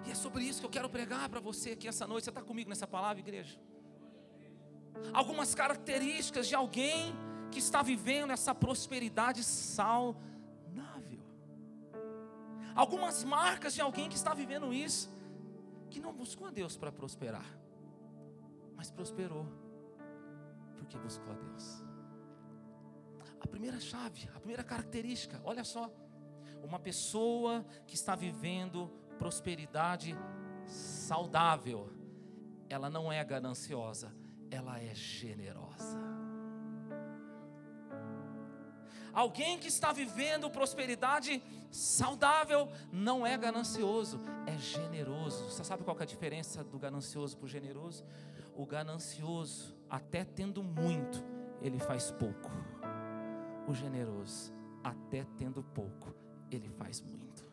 E 0.06 0.10
é 0.10 0.14
sobre 0.14 0.44
isso 0.44 0.60
que 0.60 0.66
eu 0.66 0.70
quero 0.70 0.88
pregar 0.88 1.28
para 1.28 1.40
você 1.40 1.70
aqui 1.70 1.88
essa 1.88 2.06
noite. 2.06 2.24
Você 2.24 2.30
está 2.30 2.42
comigo 2.42 2.68
nessa 2.68 2.86
palavra, 2.86 3.18
igreja? 3.18 3.58
Algumas 5.12 5.54
características 5.54 6.46
de 6.46 6.54
alguém 6.54 7.14
que 7.50 7.58
está 7.58 7.82
vivendo 7.82 8.32
essa 8.32 8.54
prosperidade 8.54 9.42
saudável. 9.42 10.24
Algumas 12.74 13.24
marcas 13.24 13.74
de 13.74 13.80
alguém 13.80 14.08
que 14.08 14.16
está 14.16 14.34
vivendo 14.34 14.72
isso, 14.72 15.10
que 15.90 15.98
não 15.98 16.12
buscou 16.12 16.46
a 16.46 16.50
Deus 16.50 16.76
para 16.76 16.92
prosperar, 16.92 17.46
mas 18.76 18.90
prosperou 18.90 19.46
porque 20.76 20.96
buscou 20.98 21.32
a 21.32 21.36
Deus. 21.36 21.82
A 23.40 23.46
primeira 23.46 23.80
chave, 23.80 24.28
a 24.34 24.38
primeira 24.38 24.64
característica, 24.64 25.40
olha 25.44 25.64
só, 25.64 25.90
uma 26.62 26.78
pessoa 26.78 27.64
que 27.86 27.94
está 27.94 28.14
vivendo 28.14 28.90
prosperidade 29.18 30.16
saudável, 30.66 31.90
ela 32.68 32.90
não 32.90 33.12
é 33.12 33.22
gananciosa, 33.24 34.12
ela 34.50 34.80
é 34.80 34.94
generosa. 34.94 35.98
Alguém 39.12 39.58
que 39.58 39.68
está 39.68 39.92
vivendo 39.92 40.50
prosperidade 40.50 41.42
saudável 41.70 42.68
não 42.92 43.26
é 43.26 43.36
ganancioso, 43.38 44.20
é 44.46 44.58
generoso. 44.58 45.44
Você 45.44 45.64
sabe 45.64 45.84
qual 45.84 45.98
é 45.98 46.02
a 46.02 46.06
diferença 46.06 46.62
do 46.62 46.78
ganancioso 46.78 47.36
para 47.36 47.46
o 47.46 47.48
generoso? 47.48 48.04
O 48.54 48.66
ganancioso, 48.66 49.75
até 49.96 50.24
tendo 50.24 50.62
muito, 50.62 51.24
ele 51.62 51.78
faz 51.78 52.10
pouco. 52.10 52.50
O 53.66 53.74
generoso, 53.74 54.52
até 54.84 55.24
tendo 55.38 55.62
pouco, 55.62 56.14
ele 56.50 56.68
faz 56.68 57.00
muito. 57.00 57.44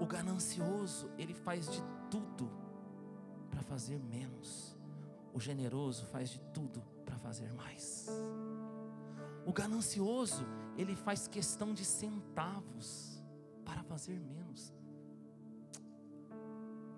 O 0.00 0.06
ganancioso, 0.06 1.10
ele 1.18 1.34
faz 1.34 1.68
de 1.68 1.82
tudo 2.10 2.48
para 3.50 3.62
fazer 3.62 3.98
menos. 3.98 4.76
O 5.32 5.40
generoso 5.40 6.06
faz 6.06 6.30
de 6.30 6.40
tudo 6.52 6.80
para 7.04 7.18
fazer 7.18 7.52
mais. 7.52 8.08
O 9.44 9.52
ganancioso, 9.52 10.46
ele 10.78 10.94
faz 10.94 11.26
questão 11.26 11.74
de 11.74 11.84
centavos 11.84 13.20
para 13.64 13.82
fazer 13.82 14.18
menos. 14.20 14.72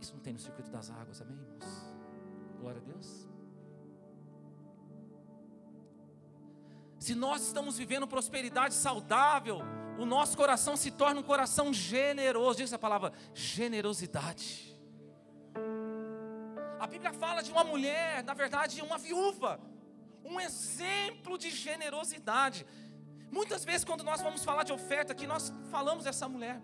Isso 0.00 0.14
não 0.14 0.20
tem 0.20 0.34
no 0.34 0.38
circuito 0.38 0.70
das 0.70 0.90
águas, 0.90 1.22
amém, 1.22 1.38
irmãos? 1.38 1.95
Glória 2.66 2.82
a 2.82 2.84
Deus. 2.84 3.28
Se 6.98 7.14
nós 7.14 7.42
estamos 7.42 7.78
vivendo 7.78 8.08
prosperidade 8.08 8.74
saudável, 8.74 9.60
o 9.96 10.04
nosso 10.04 10.36
coração 10.36 10.76
se 10.76 10.90
torna 10.90 11.20
um 11.20 11.22
coração 11.22 11.72
generoso. 11.72 12.58
Diz 12.58 12.72
a 12.72 12.78
palavra 12.78 13.12
generosidade. 13.32 14.76
A 16.80 16.88
Bíblia 16.88 17.12
fala 17.12 17.40
de 17.40 17.52
uma 17.52 17.62
mulher, 17.62 18.24
na 18.24 18.34
verdade, 18.34 18.82
uma 18.82 18.98
viúva 18.98 19.60
um 20.24 20.40
exemplo 20.40 21.38
de 21.38 21.50
generosidade. 21.50 22.66
Muitas 23.30 23.64
vezes, 23.64 23.84
quando 23.84 24.02
nós 24.02 24.20
vamos 24.20 24.42
falar 24.42 24.64
de 24.64 24.72
oferta 24.72 25.12
aqui, 25.12 25.24
nós 25.24 25.52
falamos 25.70 26.02
dessa 26.02 26.28
mulher. 26.28 26.60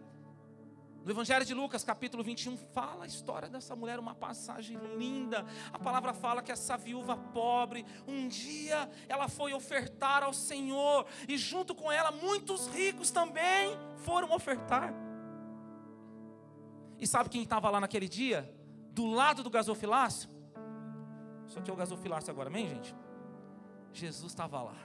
No 1.04 1.10
Evangelho 1.10 1.44
de 1.44 1.52
Lucas, 1.52 1.82
capítulo 1.82 2.22
21, 2.22 2.56
fala 2.56 3.04
a 3.04 3.06
história 3.06 3.48
dessa 3.48 3.74
mulher, 3.74 3.98
uma 3.98 4.14
passagem 4.14 4.78
linda. 4.96 5.44
A 5.72 5.78
palavra 5.78 6.12
fala 6.12 6.42
que 6.42 6.52
essa 6.52 6.76
viúva 6.76 7.16
pobre, 7.16 7.84
um 8.06 8.28
dia 8.28 8.88
ela 9.08 9.28
foi 9.28 9.52
ofertar 9.52 10.22
ao 10.22 10.32
Senhor, 10.32 11.04
e 11.28 11.36
junto 11.36 11.74
com 11.74 11.90
ela, 11.90 12.12
muitos 12.12 12.68
ricos 12.68 13.10
também 13.10 13.76
foram 13.96 14.32
ofertar. 14.32 14.94
E 17.00 17.06
sabe 17.06 17.28
quem 17.28 17.42
estava 17.42 17.68
lá 17.68 17.80
naquele 17.80 18.08
dia? 18.08 18.54
Do 18.92 19.06
lado 19.06 19.42
do 19.42 19.50
gasofilácio? 19.50 20.30
Aqui 21.56 21.70
é 21.70 21.74
o 21.74 21.76
gasofilácio 21.76 22.30
agora, 22.30 22.48
amém, 22.48 22.68
gente? 22.68 22.94
Jesus 23.92 24.32
estava 24.32 24.62
lá. 24.62 24.76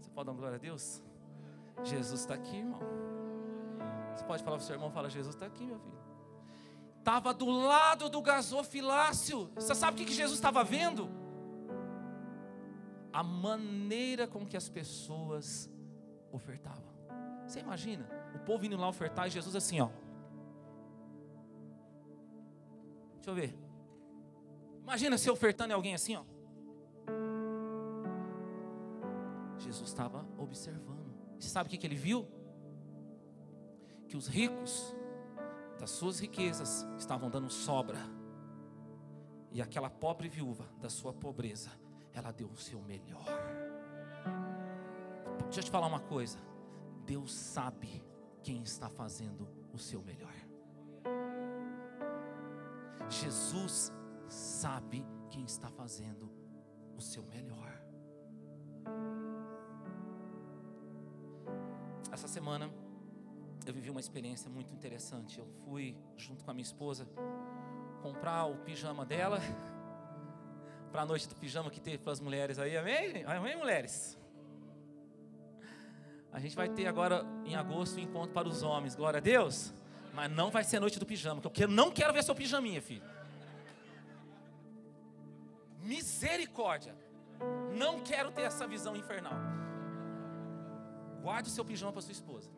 Você 0.00 0.10
pode 0.10 0.26
dar 0.26 0.32
glória 0.32 0.56
a 0.56 0.60
Deus? 0.60 1.02
Jesus 1.82 2.20
está 2.20 2.34
aqui, 2.34 2.56
irmão. 2.56 3.27
Você 4.18 4.24
pode 4.24 4.42
falar 4.42 4.56
para 4.56 4.64
o 4.64 4.66
seu 4.66 4.74
irmão, 4.74 4.90
fala, 4.90 5.08
Jesus 5.08 5.32
está 5.36 5.46
aqui, 5.46 5.64
meu 5.64 5.78
filho. 5.78 5.96
Estava 6.98 7.32
do 7.32 7.48
lado 7.48 8.08
do 8.08 8.20
gasofilácio. 8.20 9.48
Você 9.54 9.76
sabe 9.76 10.02
o 10.02 10.04
que 10.04 10.12
Jesus 10.12 10.36
estava 10.36 10.64
vendo? 10.64 11.08
A 13.12 13.22
maneira 13.22 14.26
com 14.26 14.44
que 14.44 14.56
as 14.56 14.68
pessoas 14.68 15.70
ofertavam. 16.32 16.92
Você 17.46 17.60
imagina? 17.60 18.10
O 18.34 18.40
povo 18.40 18.66
indo 18.66 18.76
lá 18.76 18.88
ofertar 18.88 19.28
e 19.28 19.30
Jesus 19.30 19.54
assim, 19.54 19.80
ó. 19.80 19.88
Deixa 23.14 23.30
eu 23.30 23.34
ver. 23.34 23.56
Imagina 24.82 25.16
se 25.16 25.30
ofertando 25.30 25.72
alguém 25.72 25.94
assim, 25.94 26.16
ó. 26.16 26.24
Jesus 29.58 29.88
estava 29.88 30.26
observando. 30.36 31.14
E 31.38 31.44
sabe 31.44 31.68
o 31.68 31.70
que, 31.70 31.78
que 31.78 31.86
ele 31.86 31.94
viu? 31.94 32.26
Que 34.08 34.16
os 34.16 34.26
ricos 34.26 34.94
das 35.78 35.90
suas 35.90 36.18
riquezas 36.18 36.86
estavam 36.98 37.30
dando 37.30 37.50
sobra. 37.50 37.98
E 39.52 39.62
aquela 39.62 39.88
pobre 39.88 40.28
viúva 40.28 40.64
da 40.80 40.90
sua 40.90 41.12
pobreza, 41.12 41.70
ela 42.12 42.32
deu 42.32 42.48
o 42.48 42.56
seu 42.56 42.80
melhor. 42.82 43.24
Deixa 45.44 45.60
eu 45.60 45.64
te 45.64 45.70
falar 45.70 45.86
uma 45.86 46.00
coisa. 46.00 46.38
Deus 47.04 47.32
sabe 47.32 48.04
quem 48.42 48.62
está 48.62 48.88
fazendo 48.88 49.48
o 49.72 49.78
seu 49.78 50.02
melhor. 50.02 50.34
Jesus 53.08 53.92
sabe 54.28 55.06
quem 55.30 55.44
está 55.44 55.70
fazendo 55.70 56.30
o 56.96 57.00
seu 57.00 57.22
melhor. 57.24 57.80
Essa 62.12 62.28
semana 62.28 62.70
eu 63.68 63.74
vivi 63.74 63.90
uma 63.90 64.00
experiência 64.00 64.50
muito 64.50 64.72
interessante. 64.72 65.38
Eu 65.38 65.46
fui 65.64 65.96
junto 66.16 66.44
com 66.44 66.50
a 66.50 66.54
minha 66.54 66.64
esposa 66.64 67.06
comprar 68.02 68.46
o 68.46 68.56
pijama 68.56 69.04
dela 69.04 69.40
para 70.90 71.02
a 71.02 71.06
noite 71.06 71.28
do 71.28 71.34
pijama 71.34 71.70
que 71.70 71.80
teve 71.80 71.98
para 71.98 72.12
as 72.12 72.20
mulheres 72.20 72.58
aí, 72.58 72.76
amém? 72.76 73.24
Amém, 73.24 73.56
mulheres? 73.56 74.18
A 76.32 76.40
gente 76.40 76.56
vai 76.56 76.68
ter 76.68 76.86
agora 76.86 77.24
em 77.44 77.56
agosto 77.56 77.98
um 77.98 78.02
encontro 78.02 78.32
para 78.32 78.48
os 78.48 78.62
homens, 78.62 78.94
glória 78.94 79.18
a 79.18 79.20
Deus. 79.20 79.72
Mas 80.14 80.30
não 80.30 80.50
vai 80.50 80.64
ser 80.64 80.78
a 80.78 80.80
noite 80.80 80.98
do 80.98 81.06
pijama, 81.06 81.40
porque 81.40 81.64
eu 81.64 81.68
não 81.68 81.90
quero 81.90 82.12
ver 82.12 82.24
seu 82.24 82.34
pijaminha, 82.34 82.80
filho. 82.80 83.02
Misericórdia. 85.82 86.94
Não 87.76 88.00
quero 88.00 88.32
ter 88.32 88.42
essa 88.42 88.66
visão 88.66 88.96
infernal. 88.96 89.34
Guarde 91.22 91.48
o 91.48 91.52
seu 91.52 91.64
pijama 91.64 91.92
para 91.92 92.02
sua 92.02 92.12
esposa. 92.12 92.57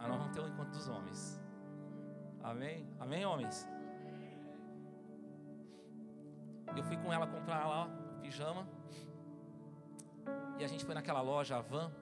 Mas 0.00 0.08
nós 0.08 0.18
vamos 0.18 0.32
ter 0.32 0.40
o 0.40 0.44
um 0.44 0.48
encontro 0.48 0.72
dos 0.72 0.88
homens. 0.88 1.38
Amém? 2.42 2.88
Amém, 2.98 3.24
homens? 3.26 3.68
Eu 6.74 6.82
fui 6.84 6.96
com 6.96 7.12
ela 7.12 7.26
comprar 7.26 7.66
lá 7.66 7.86
pijama. 8.22 8.66
E 10.58 10.64
a 10.64 10.68
gente 10.68 10.84
foi 10.84 10.94
naquela 10.94 11.20
loja, 11.20 11.56
a 11.56 11.60
van. 11.60 11.92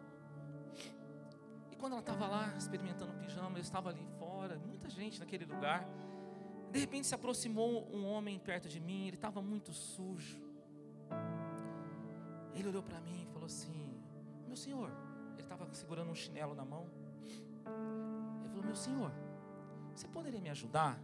E 1.72 1.76
quando 1.76 1.92
ela 1.92 2.00
estava 2.00 2.28
lá 2.28 2.54
experimentando 2.56 3.12
pijama, 3.14 3.58
eu 3.58 3.62
estava 3.62 3.88
ali 3.90 4.06
fora, 4.18 4.58
muita 4.58 4.88
gente 4.88 5.18
naquele 5.18 5.44
lugar. 5.44 5.84
De 6.70 6.78
repente 6.78 7.06
se 7.06 7.14
aproximou 7.14 7.88
um 7.92 8.06
homem 8.06 8.38
perto 8.38 8.68
de 8.68 8.78
mim, 8.78 9.06
ele 9.06 9.16
estava 9.16 9.42
muito 9.42 9.72
sujo. 9.72 10.40
Ele 12.54 12.68
olhou 12.68 12.82
para 12.82 13.00
mim 13.00 13.22
e 13.22 13.26
falou 13.32 13.46
assim: 13.46 14.00
Meu 14.46 14.56
senhor, 14.56 14.90
ele 15.32 15.42
estava 15.42 15.66
segurando 15.72 16.11
um 16.11 16.14
chinelo 16.14 16.54
na 16.54 16.64
mão. 16.64 16.87
Ele 18.40 18.48
falou: 18.48 18.64
Meu 18.64 18.76
senhor, 18.76 19.12
você 19.94 20.09
poderia 20.09 20.40
me 20.40 20.50
ajudar? 20.50 21.00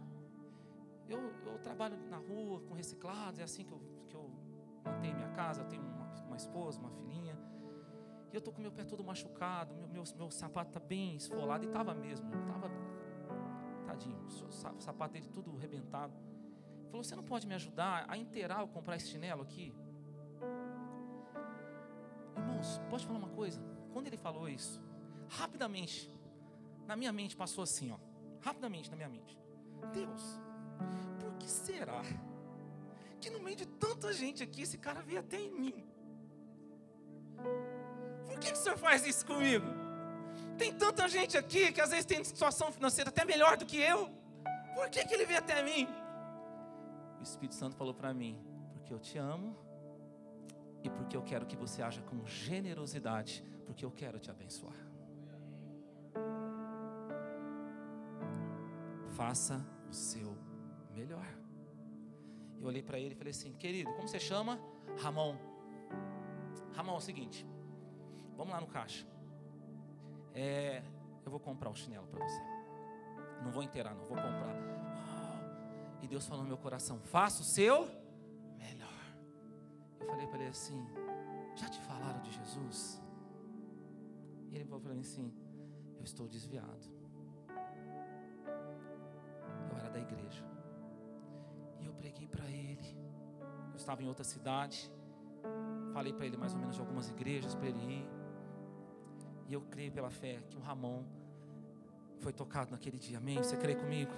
Eu, 1.07 1.19
eu 1.45 1.59
trabalho 1.59 1.97
na 2.09 2.17
rua 2.17 2.61
com 2.61 2.73
reciclados, 2.73 3.39
é 3.39 3.43
assim 3.43 3.63
que 3.63 3.71
eu, 3.71 3.79
que 4.09 4.15
eu 4.15 4.31
mantenho 4.83 5.15
minha 5.15 5.29
casa. 5.29 5.61
Eu 5.61 5.67
tenho 5.67 5.83
uma, 5.83 6.05
uma 6.25 6.35
esposa, 6.35 6.79
uma 6.79 6.89
filhinha. 6.89 7.37
E 8.31 8.35
eu 8.35 8.41
tô 8.41 8.51
com 8.51 8.61
meu 8.61 8.71
pé 8.71 8.83
todo 8.83 9.03
machucado, 9.03 9.73
meu, 9.75 9.87
meu, 9.87 10.03
meu 10.17 10.31
sapato 10.31 10.71
tá 10.71 10.79
bem 10.79 11.15
esfolado, 11.15 11.63
e 11.63 11.67
tava 11.67 11.93
mesmo, 11.93 12.29
tava, 12.45 12.69
tadinho, 13.85 14.19
o 14.25 14.81
sapato 14.81 15.13
dele 15.13 15.29
tudo 15.29 15.55
arrebentado. 15.55 16.13
Ele 16.79 16.89
falou, 16.89 17.03
você 17.03 17.15
não 17.15 17.23
pode 17.23 17.47
me 17.47 17.53
ajudar 17.53 18.05
a 18.09 18.17
inteirar 18.17 18.61
ou 18.61 18.67
comprar 18.67 18.95
esse 18.95 19.07
chinelo 19.07 19.41
aqui? 19.41 19.73
Irmãos, 22.35 22.81
pode 22.89 23.05
falar 23.05 23.19
uma 23.19 23.29
coisa? 23.29 23.61
Quando 23.93 24.07
ele 24.07 24.17
falou 24.17 24.49
isso, 24.49 24.81
rapidamente, 25.29 26.11
na 26.87 26.95
minha 26.95 27.11
mente 27.11 27.35
passou 27.35 27.63
assim, 27.63 27.91
ó, 27.91 27.97
rapidamente 28.41 28.89
na 28.89 28.95
minha 28.95 29.09
mente. 29.09 29.37
Deus, 29.93 30.39
por 31.19 31.33
que 31.35 31.49
será 31.49 32.01
que 33.19 33.29
no 33.29 33.39
meio 33.39 33.55
de 33.55 33.65
tanta 33.65 34.13
gente 34.13 34.43
aqui 34.43 34.61
esse 34.61 34.77
cara 34.77 35.01
veio 35.01 35.19
até 35.19 35.39
em 35.39 35.51
mim? 35.51 35.83
Por 38.27 38.39
que, 38.39 38.51
que 38.51 38.57
o 38.57 38.61
senhor 38.61 38.77
faz 38.77 39.05
isso 39.05 39.25
comigo? 39.25 39.65
Tem 40.57 40.73
tanta 40.73 41.07
gente 41.07 41.37
aqui 41.37 41.71
que 41.71 41.81
às 41.81 41.89
vezes 41.89 42.05
tem 42.05 42.23
situação 42.23 42.71
financeira 42.71 43.09
até 43.09 43.25
melhor 43.25 43.57
do 43.57 43.65
que 43.65 43.77
eu. 43.77 44.09
Por 44.73 44.89
que, 44.89 45.05
que 45.05 45.13
ele 45.13 45.25
veio 45.25 45.39
até 45.39 45.61
mim? 45.63 45.87
O 47.19 47.23
Espírito 47.23 47.55
Santo 47.55 47.75
falou 47.75 47.93
para 47.93 48.13
mim: 48.13 48.39
porque 48.73 48.93
eu 48.93 48.99
te 48.99 49.17
amo 49.17 49.57
e 50.83 50.89
porque 50.89 51.17
eu 51.17 51.23
quero 51.23 51.45
que 51.45 51.55
você 51.55 51.81
haja 51.81 52.01
com 52.03 52.25
generosidade, 52.25 53.43
porque 53.65 53.83
eu 53.83 53.91
quero 53.91 54.19
te 54.19 54.29
abençoar. 54.29 54.75
Faça 59.15 59.65
o 59.89 59.93
seu 59.93 60.37
melhor. 60.93 61.25
Eu 62.59 62.67
olhei 62.67 62.83
para 62.83 62.99
ele 62.99 63.13
e 63.13 63.17
falei 63.17 63.31
assim: 63.31 63.53
querido, 63.53 63.93
como 63.93 64.07
você 64.07 64.19
chama? 64.19 64.59
Ramon. 65.01 65.37
Ramon, 66.73 66.95
é 66.95 66.97
o 66.97 67.01
seguinte, 67.01 67.47
vamos 68.35 68.53
lá 68.53 68.59
no 68.59 68.67
caixa. 68.67 69.07
É, 70.33 70.83
eu 71.23 71.31
vou 71.31 71.39
comprar 71.39 71.69
um 71.69 71.75
chinelo 71.75 72.05
para 72.07 72.27
você. 72.27 72.41
Não 73.41 73.51
vou 73.51 73.63
inteirar, 73.63 73.95
não, 73.95 74.03
vou 74.03 74.17
comprar. 74.17 74.55
E 76.01 76.07
Deus 76.07 76.27
falou 76.27 76.43
no 76.43 76.49
meu 76.49 76.57
coração: 76.57 76.99
faça 76.99 77.41
o 77.41 77.45
seu 77.45 77.87
melhor. 78.57 79.15
Eu 79.99 80.07
falei 80.07 80.27
para 80.27 80.39
ele 80.39 80.49
assim: 80.49 80.85
já 81.55 81.69
te 81.69 81.79
falaram 81.81 82.21
de 82.21 82.31
Jesus? 82.31 83.01
E 84.51 84.55
ele 84.55 84.65
falou 84.65 84.81
para 84.81 84.93
mim 84.93 84.99
assim: 84.99 85.33
eu 85.97 86.03
estou 86.03 86.27
desviado. 86.27 87.04
Da 89.95 90.01
igreja. 90.01 90.43
E 91.79 91.85
eu 91.85 91.93
preguei 91.93 92.27
para 92.27 92.45
ele. 92.49 92.97
Eu 93.69 93.77
estava 93.77 94.03
em 94.03 94.07
outra 94.09 94.25
cidade. 94.25 94.91
Falei 95.93 96.11
para 96.11 96.25
ele 96.25 96.35
mais 96.35 96.53
ou 96.53 96.59
menos 96.59 96.75
de 96.75 96.81
algumas 96.81 97.09
igrejas 97.09 97.55
para 97.55 97.67
ele 97.69 97.79
ir. 97.79 98.09
E 99.47 99.53
eu 99.53 99.61
creio 99.61 99.93
pela 99.93 100.09
fé 100.09 100.41
que 100.49 100.57
o 100.57 100.59
Ramon 100.59 101.05
foi 102.19 102.33
tocado 102.33 102.71
naquele 102.71 102.97
dia. 102.97 103.19
Amém? 103.19 103.37
Você 103.37 103.55
crê 103.55 103.73
comigo? 103.73 104.11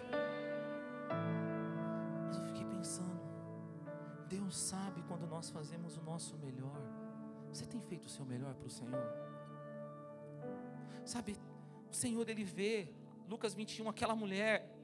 Mas 2.25 2.37
eu 2.37 2.43
fiquei 2.45 2.65
pensando. 2.65 3.21
Deus 4.27 4.57
sabe 4.57 5.03
quando 5.03 5.27
nós 5.27 5.51
fazemos 5.51 5.95
o 5.95 6.01
nosso 6.01 6.37
melhor. 6.37 6.81
Você 7.53 7.67
tem 7.67 7.79
feito 7.81 8.05
o 8.05 8.09
seu 8.09 8.25
melhor 8.25 8.55
para 8.55 8.65
o 8.65 8.71
Senhor? 8.71 9.13
Sabe, 11.05 11.37
o 11.91 11.93
Senhor 11.93 12.27
ele 12.27 12.43
vê, 12.43 12.89
Lucas 13.29 13.53
21, 13.53 13.87
aquela 13.89 14.15
mulher, 14.15 14.76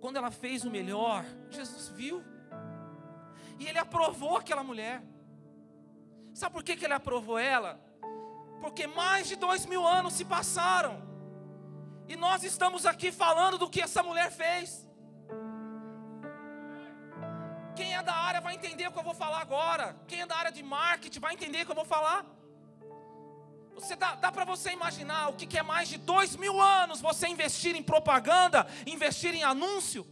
quando 0.00 0.16
ela 0.16 0.30
fez 0.30 0.64
o 0.64 0.70
melhor, 0.70 1.24
Jesus 1.50 1.88
viu. 1.88 2.24
E 3.58 3.66
ele 3.68 3.78
aprovou 3.78 4.36
aquela 4.36 4.64
mulher. 4.64 5.02
Sabe 6.32 6.54
por 6.54 6.62
que, 6.62 6.76
que 6.76 6.84
ele 6.84 6.94
aprovou 6.94 7.38
ela? 7.38 7.78
Porque 8.60 8.86
mais 8.86 9.28
de 9.28 9.36
dois 9.36 9.66
mil 9.66 9.86
anos 9.86 10.14
se 10.14 10.24
passaram. 10.24 11.02
E 12.08 12.16
nós 12.16 12.42
estamos 12.42 12.86
aqui 12.86 13.12
falando 13.12 13.58
do 13.58 13.68
que 13.68 13.80
essa 13.80 14.02
mulher 14.02 14.30
fez. 14.30 14.88
Quem 17.76 17.94
é 17.94 18.02
da 18.02 18.14
área 18.14 18.40
vai 18.40 18.54
entender 18.54 18.86
o 18.88 18.92
que 18.92 18.98
eu 18.98 19.02
vou 19.02 19.14
falar 19.14 19.40
agora. 19.40 19.96
Quem 20.06 20.20
é 20.22 20.26
da 20.26 20.36
área 20.36 20.52
de 20.52 20.62
marketing 20.62 21.20
vai 21.20 21.34
entender 21.34 21.62
o 21.62 21.66
que 21.66 21.72
eu 21.72 21.76
vou 21.76 21.84
falar. 21.84 22.24
Você 23.80 23.96
dá, 23.96 24.14
dá 24.14 24.30
para 24.30 24.44
você 24.44 24.72
imaginar 24.72 25.28
o 25.30 25.32
que, 25.32 25.46
que 25.46 25.58
é 25.58 25.62
mais 25.62 25.88
de 25.88 25.96
dois 25.96 26.36
mil 26.36 26.60
anos 26.60 27.00
você 27.00 27.26
investir 27.28 27.74
em 27.74 27.82
propaganda, 27.82 28.66
investir 28.86 29.34
em 29.34 29.42
anúncio? 29.42 30.06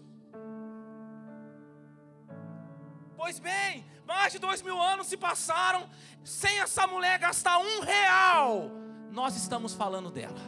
Pois 3.16 3.38
bem, 3.38 3.84
mais 4.06 4.32
de 4.32 4.38
dois 4.38 4.62
mil 4.62 4.80
anos 4.80 5.06
se 5.06 5.16
passaram 5.16 5.88
sem 6.24 6.60
essa 6.60 6.86
mulher 6.86 7.18
gastar 7.18 7.58
um 7.58 7.80
real. 7.80 8.70
Nós 9.10 9.36
estamos 9.36 9.74
falando 9.74 10.10
dela. 10.10 10.40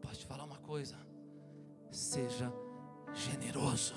Posso 0.00 0.20
te 0.20 0.26
falar 0.26 0.44
uma 0.44 0.58
coisa? 0.58 0.96
Seja 1.90 2.52
generoso, 3.14 3.94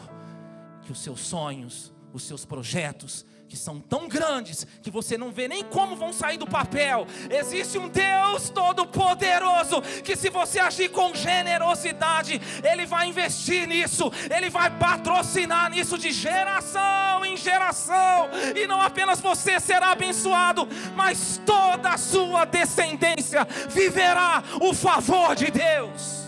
que 0.81 0.91
os 0.91 1.01
seus 1.01 1.21
sonhos, 1.21 1.93
os 2.13 2.23
seus 2.23 2.45
projetos, 2.45 3.25
que 3.51 3.57
são 3.57 3.81
tão 3.81 4.07
grandes 4.07 4.65
que 4.81 4.89
você 4.89 5.17
não 5.17 5.29
vê 5.29 5.45
nem 5.45 5.61
como 5.61 5.93
vão 5.93 6.13
sair 6.13 6.37
do 6.37 6.47
papel. 6.47 7.05
Existe 7.29 7.77
um 7.77 7.89
Deus 7.89 8.49
todo-poderoso 8.49 9.81
que, 10.05 10.15
se 10.15 10.29
você 10.29 10.57
agir 10.57 10.87
com 10.87 11.13
generosidade, 11.13 12.41
Ele 12.63 12.85
vai 12.85 13.09
investir 13.09 13.67
nisso, 13.67 14.09
Ele 14.33 14.49
vai 14.49 14.69
patrocinar 14.69 15.69
nisso 15.69 15.97
de 15.97 16.11
geração 16.11 17.25
em 17.25 17.35
geração, 17.35 18.29
e 18.55 18.65
não 18.67 18.81
apenas 18.81 19.19
você 19.19 19.59
será 19.59 19.91
abençoado, 19.91 20.65
mas 20.95 21.41
toda 21.45 21.89
a 21.89 21.97
sua 21.97 22.45
descendência 22.45 23.45
viverá 23.67 24.41
o 24.61 24.73
favor 24.73 25.35
de 25.35 25.51
Deus. 25.51 26.21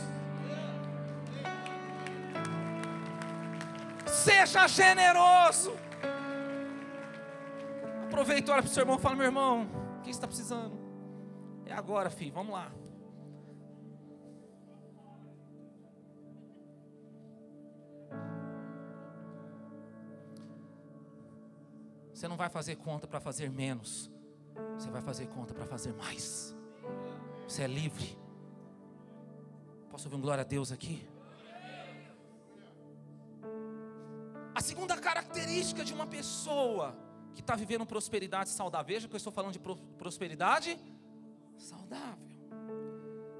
Seja 4.05 4.67
generoso. 4.67 5.82
Aproveita, 8.13 8.51
olha 8.51 8.61
para 8.61 8.69
o 8.69 8.71
seu 8.71 8.81
irmão 8.81 8.97
e 8.97 8.99
fala: 8.99 9.15
meu 9.15 9.25
irmão, 9.25 9.63
o 9.97 10.01
que 10.01 10.05
você 10.05 10.11
está 10.11 10.27
precisando? 10.27 10.77
É 11.65 11.73
agora, 11.73 12.11
filho, 12.11 12.31
vamos 12.31 12.53
lá. 12.53 12.71
Você 22.13 22.27
não 22.27 22.37
vai 22.37 22.49
fazer 22.49 22.75
conta 22.75 23.07
para 23.07 23.19
fazer 23.19 23.49
menos, 23.49 24.11
você 24.77 24.91
vai 24.91 25.01
fazer 25.01 25.25
conta 25.29 25.51
para 25.51 25.65
fazer 25.65 25.93
mais. 25.95 26.55
Você 27.47 27.63
é 27.63 27.67
livre. 27.67 28.15
Posso 29.89 30.05
ouvir 30.05 30.17
um 30.17 30.21
glória 30.21 30.43
a 30.43 30.45
Deus 30.45 30.71
aqui? 30.71 31.03
A 34.53 34.61
segunda 34.61 34.95
característica 34.97 35.83
de 35.83 35.95
uma 35.95 36.05
pessoa 36.05 36.95
que 37.33 37.41
está 37.41 37.55
vivendo 37.55 37.85
prosperidade 37.85 38.49
saudável. 38.49 38.95
Veja 38.95 39.07
que 39.07 39.13
eu 39.13 39.17
estou 39.17 39.33
falando 39.33 39.53
de 39.53 39.59
prosperidade 39.97 40.79
saudável. 41.57 42.33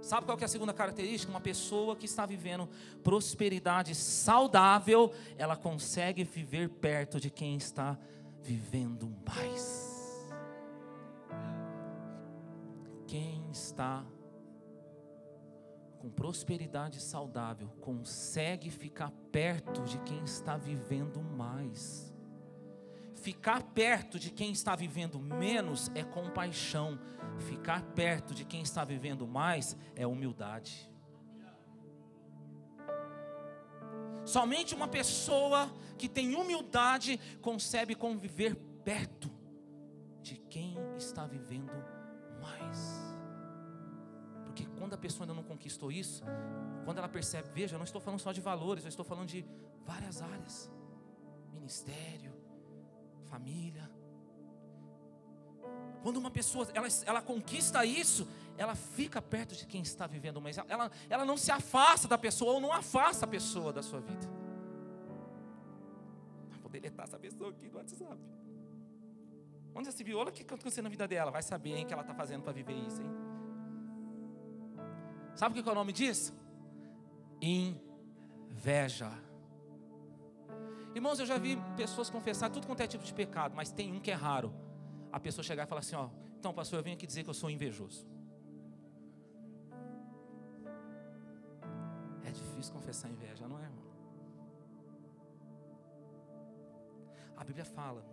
Sabe 0.01 0.25
qual 0.25 0.37
é 0.37 0.43
a 0.43 0.47
segunda 0.49 0.73
característica? 0.73 1.31
Uma 1.31 1.39
pessoa 1.39 1.95
que 1.95 2.05
está 2.05 2.25
vivendo 2.25 2.67
prosperidade 3.01 3.95
saudável, 3.95 5.13
ela 5.37 5.55
consegue 5.55 6.25
viver 6.25 6.69
perto 6.69 7.21
de 7.21 7.29
quem 7.29 7.55
está 7.55 7.97
vivendo 8.41 9.09
mais. 9.25 10.29
Quem 13.07 13.49
está 13.49 14.05
com 15.99 16.09
prosperidade 16.09 17.01
saudável 17.01 17.69
consegue 17.79 18.69
ficar 18.69 19.09
perto 19.31 19.83
de 19.83 19.97
quem 19.99 20.21
está 20.25 20.57
vivendo 20.57 21.21
mais. 21.21 22.12
Ficar 23.23 23.63
perto 23.63 24.19
de 24.19 24.29
quem 24.29 24.51
está 24.51 24.75
vivendo 24.75 25.17
menos 25.17 25.89
é 25.95 26.03
compaixão. 26.03 26.99
Ficar 27.47 27.81
perto 27.81 28.33
de 28.33 28.43
quem 28.43 28.61
está 28.61 28.83
vivendo 28.83 29.25
mais 29.25 29.77
é 29.95 30.05
humildade. 30.05 30.91
Somente 34.25 34.75
uma 34.75 34.89
pessoa 34.89 35.71
que 35.97 36.09
tem 36.09 36.35
humildade 36.35 37.17
consegue 37.41 37.95
conviver 37.95 38.57
perto 38.83 39.31
de 40.21 40.35
quem 40.35 40.75
está 40.97 41.25
vivendo 41.25 41.71
mais. 42.41 43.15
Porque 44.43 44.65
quando 44.77 44.95
a 44.95 44.97
pessoa 44.97 45.23
ainda 45.23 45.33
não 45.33 45.43
conquistou 45.43 45.89
isso, 45.93 46.25
quando 46.83 46.97
ela 46.97 47.07
percebe, 47.07 47.47
veja, 47.53 47.75
eu 47.75 47.79
não 47.79 47.85
estou 47.85 48.01
falando 48.01 48.19
só 48.19 48.33
de 48.33 48.41
valores, 48.41 48.83
eu 48.83 48.89
estou 48.89 49.05
falando 49.05 49.29
de 49.29 49.45
várias 49.85 50.21
áreas: 50.21 50.69
ministério, 51.53 52.32
família. 53.33 53.89
Quando 56.03 56.17
uma 56.17 56.29
pessoa 56.29 56.67
ela, 56.73 56.87
ela 57.05 57.21
conquista 57.21 57.83
isso, 57.83 58.27
ela 58.57 58.75
fica 58.75 59.19
perto 59.21 59.55
de 59.55 59.65
quem 59.65 59.81
está 59.81 60.05
vivendo 60.05 60.39
mais. 60.39 60.57
Ela, 60.57 60.91
ela 61.09 61.25
não 61.25 61.37
se 61.37 61.51
afasta 61.51 62.07
da 62.07 62.17
pessoa 62.17 62.53
ou 62.53 62.61
não 62.61 62.71
afasta 62.71 63.25
a 63.25 63.27
pessoa 63.27 63.73
da 63.73 63.81
sua 63.81 64.01
vida. 64.01 64.27
Vou 66.61 66.69
deletar 66.69 67.05
essa 67.07 67.17
pessoa 67.17 67.49
aqui 67.49 67.69
no 67.69 67.77
WhatsApp. 67.77 68.21
Onde 69.75 69.85
já 69.87 69.91
se 69.91 70.03
viu? 70.03 70.19
Olha 70.19 70.29
o 70.29 70.31
que 70.31 70.43
está 70.43 70.53
acontecendo 70.53 70.83
na 70.83 70.89
vida 70.89 71.07
dela. 71.07 71.31
Vai 71.31 71.41
saber, 71.41 71.75
hein, 71.75 71.85
que 71.87 71.93
ela 71.93 72.03
está 72.03 72.13
fazendo 72.13 72.43
para 72.43 72.53
viver 72.53 72.77
isso, 72.87 73.01
hein? 73.01 73.11
Sabe 75.33 75.59
o 75.59 75.63
que 75.63 75.67
é 75.67 75.71
o 75.71 75.75
nome 75.75 75.91
disso? 75.91 76.31
Inveja. 77.41 79.11
Irmãos, 80.95 81.19
eu 81.19 81.25
já 81.25 81.37
vi 81.37 81.57
pessoas 81.75 82.09
confessar 82.09 82.49
tudo 82.49 82.67
quanto 82.67 82.81
é 82.81 82.87
tipo 82.87 83.03
de 83.03 83.13
pecado, 83.13 83.55
mas 83.55 83.71
tem 83.71 83.91
um 83.91 83.99
que 83.99 84.11
é 84.11 84.13
raro. 84.13 84.53
A 85.11 85.19
pessoa 85.19 85.43
chegar 85.43 85.63
e 85.63 85.67
falar 85.67 85.79
assim: 85.79 85.95
Ó, 85.95 86.09
então, 86.39 86.53
pastor, 86.53 86.79
eu 86.79 86.83
venho 86.83 86.95
aqui 86.95 87.07
dizer 87.07 87.23
que 87.23 87.29
eu 87.29 87.33
sou 87.33 87.49
invejoso. 87.49 88.05
É 92.23 92.31
difícil 92.31 92.73
confessar 92.73 93.09
inveja, 93.09 93.47
não 93.47 93.59
é, 93.59 93.63
irmão? 93.63 93.83
A 97.35 97.43
Bíblia 97.43 97.65
fala 97.65 98.05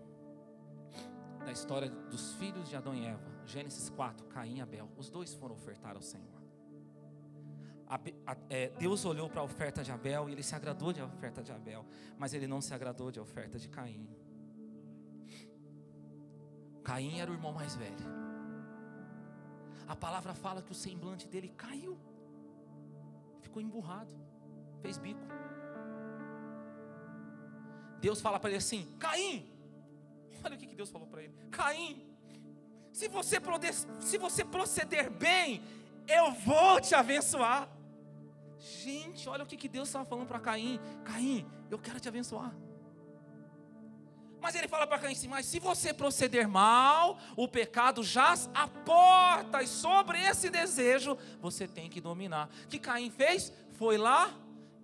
da 1.45 1.53
história 1.53 1.88
dos 1.88 2.35
filhos 2.35 2.69
de 2.69 2.77
Adão 2.77 2.95
e 2.95 3.07
Eva, 3.07 3.31
Gênesis 3.47 3.88
4, 3.90 4.27
Caim 4.27 4.57
e 4.57 4.61
Abel. 4.61 4.88
Os 4.97 5.11
dois 5.11 5.35
foram 5.35 5.55
ofertar 5.55 5.97
ao 5.97 6.03
Senhor. 6.03 6.39
É, 8.48 8.68
Deus 8.79 9.05
olhou 9.05 9.29
para 9.29 9.40
a 9.40 9.44
oferta 9.44 9.83
de 9.83 9.90
Abel 9.90 10.29
e 10.29 10.33
ele 10.33 10.44
se 10.44 10.55
agradou 10.55 10.92
de 10.92 11.03
oferta 11.03 11.42
de 11.42 11.50
Abel, 11.50 11.85
mas 12.16 12.33
ele 12.33 12.46
não 12.46 12.61
se 12.61 12.72
agradou 12.72 13.11
de 13.11 13.18
oferta 13.18 13.59
de 13.59 13.68
Caim. 13.68 14.09
Caim 16.85 17.18
era 17.18 17.31
o 17.31 17.35
irmão 17.35 17.53
mais 17.53 17.74
velho. 17.74 18.07
A 19.88 19.96
palavra 19.96 20.35
fala 20.35 20.62
que 20.62 20.70
o 20.70 20.74
semblante 20.74 21.26
dele 21.26 21.48
caiu, 21.48 21.98
ficou 23.40 23.61
emburrado, 23.61 24.14
fez 24.81 24.96
bico. 24.96 25.26
Deus 28.00 28.20
fala 28.20 28.38
para 28.38 28.50
ele 28.50 28.59
assim: 28.59 28.87
Caim, 29.00 29.53
olha 30.44 30.55
o 30.55 30.59
que 30.59 30.76
Deus 30.76 30.90
falou 30.90 31.09
para 31.09 31.24
ele: 31.24 31.35
Caim, 31.50 32.09
se 32.92 33.09
você, 33.09 33.38
se 34.00 34.16
você 34.16 34.44
proceder 34.44 35.11
bem, 35.11 35.61
eu 36.07 36.31
vou 36.33 36.81
te 36.81 36.94
abençoar. 36.94 37.80
Gente, 38.61 39.27
olha 39.27 39.42
o 39.42 39.46
que, 39.46 39.68
Deus 39.68 39.88
estava 39.88 40.05
falando 40.05 40.29
para 40.29 40.38
Caim: 40.38 40.79
Caim, 41.03 41.46
eu 41.70 41.79
quero 41.79 41.99
te 41.99 42.09
abençoar. 42.09 42.55
Mas 44.38 44.55
ele 44.55 44.68
fala 44.68 44.87
para 44.87 44.99
Caim 44.99 45.12
assim: 45.12 45.29
Mas 45.29 45.46
se 45.46 45.59
você 45.59 45.94
proceder 45.94 46.46
mal, 46.46 47.18
o 47.37 47.49
pecado 47.49 48.05
jaz 48.05 48.51
a 48.55 48.68
porta, 48.68 49.62
e 49.62 49.66
sobre 49.66 50.20
esse 50.20 50.51
desejo 50.51 51.16
você 51.40 51.66
tem 51.66 51.88
que 51.88 52.03
dominar. 52.03 52.51
O 52.64 52.68
que 52.68 52.79
Caim 52.79 53.11
fez? 53.11 53.51
Foi 53.73 53.96
lá 53.96 54.31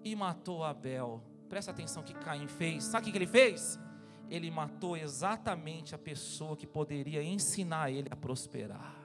e 0.03 0.17
matou 0.17 0.65
Abel. 0.65 1.23
Presta 1.47 1.71
atenção 1.71 2.03
o 2.03 2.07
que 2.07 2.15
Caim 2.15 2.49
fez. 2.49 2.85
Sabe 2.85 3.09
o 3.09 3.12
que 3.12 3.19
ele 3.19 3.27
fez? 3.27 3.79
Ele 4.31 4.51
matou 4.51 4.97
exatamente 4.97 5.95
a 5.95 5.99
pessoa 5.99 6.57
que 6.57 6.67
poderia 6.67 7.23
ensinar 7.23 7.91
ele 7.91 8.09
a 8.11 8.17
prosperar. 8.17 8.96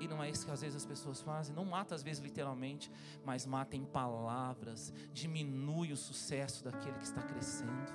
E 0.00 0.08
não 0.08 0.22
é 0.22 0.28
isso 0.30 0.44
que 0.44 0.52
às 0.52 0.60
vezes 0.60 0.76
as 0.76 0.86
pessoas 0.86 1.20
fazem. 1.20 1.54
Não 1.54 1.64
mata 1.64 1.94
às 1.94 2.02
vezes 2.02 2.22
literalmente, 2.22 2.90
mas 3.24 3.46
mata 3.46 3.76
em 3.76 3.84
palavras. 3.84 4.92
Diminui 5.12 5.92
o 5.92 5.96
sucesso 5.96 6.64
daquele 6.64 6.98
que 6.98 7.04
está 7.04 7.22
crescendo. 7.22 7.92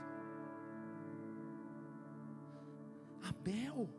Abel 3.28 3.90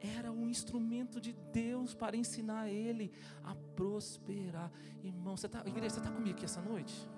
era 0.00 0.30
um 0.30 0.48
instrumento 0.48 1.20
de 1.20 1.32
Deus 1.52 1.94
para 1.94 2.16
ensinar 2.16 2.68
ele 2.68 3.10
a 3.42 3.54
prosperar. 3.74 4.70
Irmão, 5.02 5.36
você 5.36 5.46
está, 5.46 5.60
igreja, 5.60 5.94
você 5.94 6.00
está 6.00 6.10
comigo 6.10 6.36
aqui 6.36 6.44
essa 6.44 6.60
noite? 6.60 7.08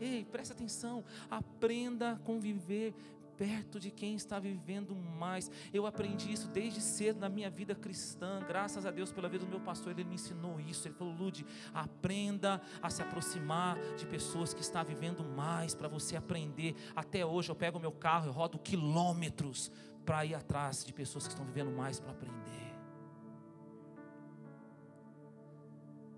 Ei, 0.00 0.24
presta 0.24 0.52
atenção, 0.52 1.04
aprenda 1.30 2.12
a 2.12 2.16
conviver 2.16 2.94
perto 3.36 3.78
de 3.78 3.90
quem 3.90 4.14
está 4.14 4.38
vivendo 4.38 4.94
mais. 4.94 5.50
Eu 5.72 5.86
aprendi 5.86 6.32
isso 6.32 6.48
desde 6.48 6.80
cedo 6.80 7.20
na 7.20 7.28
minha 7.28 7.50
vida 7.50 7.74
cristã. 7.74 8.42
Graças 8.46 8.86
a 8.86 8.90
Deus 8.90 9.12
pela 9.12 9.28
vida 9.28 9.44
do 9.44 9.50
meu 9.50 9.60
pastor, 9.60 9.92
ele 9.92 10.04
me 10.04 10.14
ensinou 10.14 10.58
isso. 10.60 10.86
Ele 10.88 10.94
falou: 10.94 11.14
Lude, 11.14 11.46
aprenda 11.72 12.60
a 12.82 12.90
se 12.90 13.02
aproximar 13.02 13.78
de 13.96 14.06
pessoas 14.06 14.52
que 14.54 14.62
estão 14.62 14.84
vivendo 14.84 15.22
mais 15.24 15.74
para 15.74 15.88
você 15.88 16.16
aprender. 16.16 16.74
Até 16.94 17.24
hoje 17.24 17.50
eu 17.50 17.54
pego 17.54 17.78
meu 17.78 17.92
carro 17.92 18.28
e 18.28 18.32
rodo 18.32 18.58
quilômetros 18.58 19.70
para 20.04 20.24
ir 20.24 20.34
atrás 20.34 20.84
de 20.84 20.92
pessoas 20.92 21.24
que 21.24 21.32
estão 21.32 21.44
vivendo 21.44 21.70
mais 21.70 21.98
para 21.98 22.12
aprender. 22.12 22.56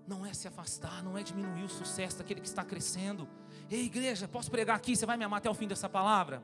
Não 0.07 0.25
é 0.25 0.33
se 0.33 0.47
afastar, 0.47 1.03
não 1.03 1.17
é 1.17 1.21
diminuir 1.21 1.63
o 1.63 1.69
sucesso 1.69 2.17
daquele 2.17 2.41
que 2.41 2.47
está 2.47 2.63
crescendo. 2.63 3.27
Ei, 3.69 3.85
igreja, 3.85 4.27
posso 4.27 4.49
pregar 4.49 4.75
aqui? 4.75 4.95
Você 4.95 5.05
vai 5.05 5.17
me 5.17 5.23
amar 5.23 5.37
até 5.37 5.49
o 5.49 5.53
fim 5.53 5.67
dessa 5.67 5.87
palavra? 5.87 6.41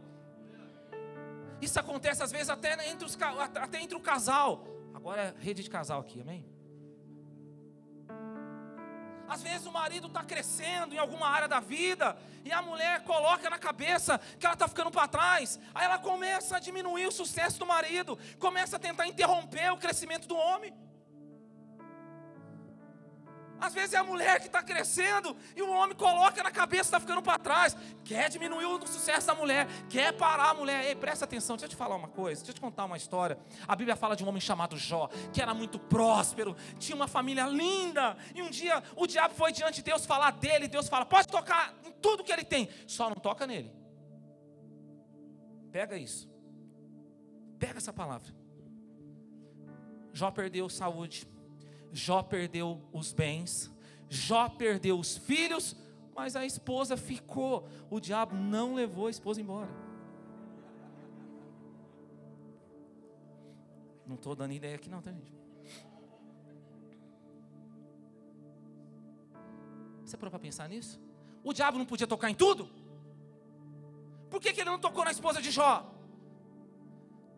Isso 1.65 1.79
acontece 1.79 2.21
às 2.21 2.31
vezes 2.31 2.49
até 2.49 2.71
entre, 2.87 3.05
os, 3.05 3.17
até 3.59 3.81
entre 3.81 3.97
o 3.97 3.99
casal. 3.99 4.67
Agora 4.93 5.21
é 5.23 5.43
rede 5.43 5.63
de 5.63 5.69
casal 5.69 5.99
aqui, 5.99 6.21
amém? 6.21 6.45
Às 9.27 9.41
vezes 9.41 9.65
o 9.65 9.71
marido 9.71 10.05
está 10.05 10.23
crescendo 10.23 10.93
em 10.93 10.99
alguma 10.99 11.27
área 11.27 11.47
da 11.47 11.59
vida 11.59 12.15
e 12.43 12.51
a 12.51 12.61
mulher 12.61 13.03
coloca 13.03 13.49
na 13.49 13.57
cabeça 13.57 14.19
que 14.39 14.45
ela 14.45 14.53
está 14.53 14.67
ficando 14.67 14.91
para 14.91 15.07
trás. 15.07 15.59
Aí 15.73 15.85
ela 15.85 15.97
começa 15.97 16.57
a 16.57 16.59
diminuir 16.59 17.07
o 17.07 17.11
sucesso 17.11 17.57
do 17.57 17.65
marido, 17.65 18.15
começa 18.37 18.75
a 18.75 18.79
tentar 18.79 19.07
interromper 19.07 19.73
o 19.73 19.77
crescimento 19.77 20.27
do 20.27 20.35
homem. 20.35 20.71
Às 23.59 23.73
vezes 23.73 23.93
é 23.93 23.97
a 23.97 24.03
mulher 24.03 24.39
que 24.39 24.47
está 24.47 24.61
crescendo 24.61 25.35
e 25.55 25.61
o 25.61 25.69
homem 25.71 25.95
coloca 25.95 26.43
na 26.43 26.51
cabeça, 26.51 26.83
está 26.83 26.99
ficando 26.99 27.21
para 27.21 27.39
trás. 27.39 27.75
Quer 28.03 28.29
diminuir 28.29 28.65
o 28.65 28.85
sucesso 28.85 29.27
da 29.27 29.35
mulher, 29.35 29.67
quer 29.89 30.11
parar 30.13 30.49
a 30.49 30.53
mulher. 30.53 30.85
Ei, 30.85 30.95
presta 30.95 31.25
atenção, 31.25 31.55
deixa 31.55 31.65
eu 31.65 31.69
te 31.69 31.75
falar 31.75 31.95
uma 31.95 32.07
coisa, 32.07 32.41
deixa 32.41 32.51
eu 32.51 32.55
te 32.55 32.61
contar 32.61 32.85
uma 32.85 32.97
história. 32.97 33.37
A 33.67 33.75
Bíblia 33.75 33.95
fala 33.95 34.15
de 34.15 34.23
um 34.23 34.27
homem 34.27 34.41
chamado 34.41 34.77
Jó, 34.77 35.07
que 35.31 35.41
era 35.41 35.53
muito 35.53 35.79
próspero, 35.79 36.55
tinha 36.77 36.95
uma 36.95 37.07
família 37.07 37.45
linda. 37.45 38.17
E 38.33 38.41
um 38.41 38.49
dia 38.49 38.83
o 38.95 39.07
diabo 39.07 39.33
foi 39.33 39.51
diante 39.51 39.75
de 39.75 39.83
Deus 39.83 40.05
falar 40.05 40.31
dele. 40.31 40.67
Deus 40.67 40.87
fala: 40.87 41.05
pode 41.05 41.27
tocar 41.27 41.73
em 41.85 41.91
tudo 41.93 42.23
que 42.23 42.31
ele 42.31 42.43
tem, 42.43 42.69
só 42.87 43.09
não 43.09 43.15
toca 43.15 43.47
nele. 43.47 43.73
Pega 45.71 45.97
isso, 45.97 46.29
pega 47.57 47.77
essa 47.77 47.91
palavra. 47.91 48.33
Jó 50.13 50.31
perdeu 50.31 50.69
saúde 50.69 51.27
Jó 51.95 52.21
perdeu 52.21 52.81
os 52.91 53.13
bens, 53.13 53.71
Jó 54.09 54.49
perdeu 54.49 54.99
os 54.99 55.15
filhos, 55.15 55.77
mas 56.13 56.35
a 56.35 56.45
esposa 56.45 56.97
ficou. 56.97 57.69
O 57.89 58.01
diabo 58.01 58.35
não 58.35 58.75
levou 58.75 59.07
a 59.07 59.09
esposa 59.09 59.39
embora. 59.39 59.71
Não 64.05 64.15
estou 64.15 64.35
dando 64.35 64.51
ideia 64.51 64.75
aqui, 64.75 64.89
não, 64.89 65.01
tá, 65.01 65.09
gente? 65.09 65.33
Você 70.03 70.17
parou 70.17 70.31
para 70.31 70.39
pensar 70.39 70.67
nisso? 70.67 70.99
O 71.45 71.53
diabo 71.53 71.77
não 71.77 71.85
podia 71.85 72.05
tocar 72.05 72.29
em 72.29 72.35
tudo? 72.35 72.69
Por 74.29 74.41
que, 74.41 74.51
que 74.51 74.59
ele 74.59 74.69
não 74.69 74.79
tocou 74.79 75.05
na 75.05 75.11
esposa 75.11 75.41
de 75.41 75.49
Jó? 75.49 75.89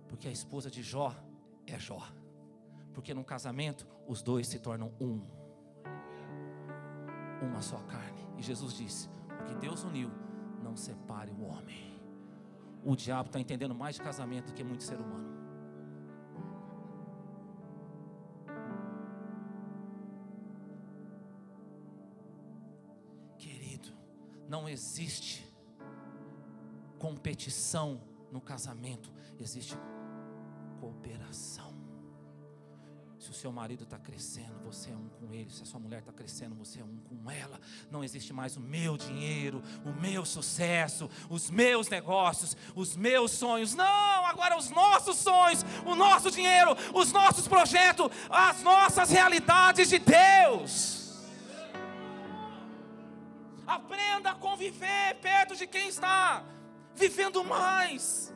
Porque 0.08 0.28
a 0.28 0.32
esposa 0.32 0.72
de 0.72 0.82
Jó 0.82 1.13
é 1.67 1.78
Jó. 1.78 2.02
Porque 2.97 3.13
no 3.13 3.23
casamento 3.23 3.86
os 4.07 4.23
dois 4.23 4.47
se 4.47 4.57
tornam 4.57 4.91
um. 4.99 5.21
Uma 7.43 7.62
só 7.62 7.77
carne. 7.83 8.27
E 8.36 8.41
Jesus 8.41 8.73
disse: 8.73 9.07
O 9.39 9.43
que 9.45 9.53
Deus 9.53 9.83
uniu, 9.83 10.10
não 10.63 10.75
separe 10.75 11.29
o 11.29 11.43
homem. 11.43 12.01
O 12.83 12.95
diabo 12.95 13.27
está 13.27 13.39
entendendo 13.39 13.75
mais 13.75 13.97
de 13.97 14.01
casamento 14.01 14.47
do 14.47 14.53
que 14.55 14.63
muito 14.63 14.81
ser 14.81 14.99
humano. 14.99 15.29
Querido, 23.38 23.89
não 24.49 24.67
existe 24.67 25.47
competição 26.97 28.01
no 28.31 28.41
casamento, 28.41 29.13
existe 29.39 29.77
cooperação. 30.79 31.66
Se 33.19 33.32
o 33.32 33.34
seu 33.34 33.51
marido 33.51 33.84
está 33.84 33.97
crescendo, 33.97 34.60
você 34.63 34.91
é 34.91 34.95
um 34.95 35.10
com 35.10 35.34
ele. 35.34 35.49
Se 35.49 35.63
a 35.63 35.65
sua 35.65 35.80
mulher 35.80 35.99
está 35.99 36.13
crescendo, 36.13 36.53
você 36.53 36.80
é 36.80 36.84
um 36.84 36.97
com 37.10 37.32
ela. 37.32 37.60
Não 37.89 38.03
existe 38.03 38.32
mais 38.32 38.56
o 38.56 38.60
meu 38.60 38.95
dinheiro, 38.95 39.63
o 39.84 39.91
meu 39.91 40.23
sucesso, 40.23 41.10
os 41.27 41.49
meus 41.49 41.89
negócios, 41.89 42.56
os 42.75 42.95
meus 42.95 43.32
sonhos. 43.32 43.73
Não, 43.73 44.25
agora 44.25 44.56
os 44.56 44.69
nossos 44.69 45.17
sonhos, 45.17 45.65
o 45.84 45.95
nosso 45.95 46.30
dinheiro, 46.30 46.75
os 46.93 47.12
nossos 47.12 47.47
projetos, 47.47 48.12
as 48.30 48.62
nossas 48.62 49.10
realidades 49.10 49.89
de 49.89 49.97
Deus. 49.97 51.08
Aprenda 53.65 54.32
a 54.32 54.36
conviver 54.36 55.15
perto 55.21 55.56
de 55.56 55.65
quem 55.65 55.89
está 55.89 56.43
vivendo 56.95 57.43
mais. 57.43 58.34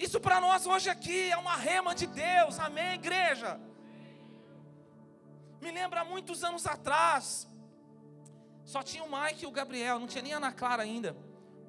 Isso 0.00 0.18
para 0.18 0.40
nós 0.40 0.66
hoje 0.66 0.88
aqui 0.88 1.30
é 1.30 1.36
uma 1.36 1.54
rema 1.54 1.94
de 1.94 2.06
Deus, 2.06 2.58
amém, 2.58 2.94
igreja? 2.94 3.60
Me 5.60 5.70
lembra 5.70 6.02
muitos 6.06 6.42
anos 6.42 6.66
atrás, 6.66 7.46
só 8.64 8.82
tinha 8.82 9.04
o 9.04 9.10
Mike 9.12 9.44
e 9.44 9.46
o 9.46 9.50
Gabriel, 9.50 9.98
não 9.98 10.06
tinha 10.06 10.22
nem 10.22 10.32
a 10.32 10.38
Ana 10.38 10.52
Clara 10.52 10.82
ainda. 10.82 11.14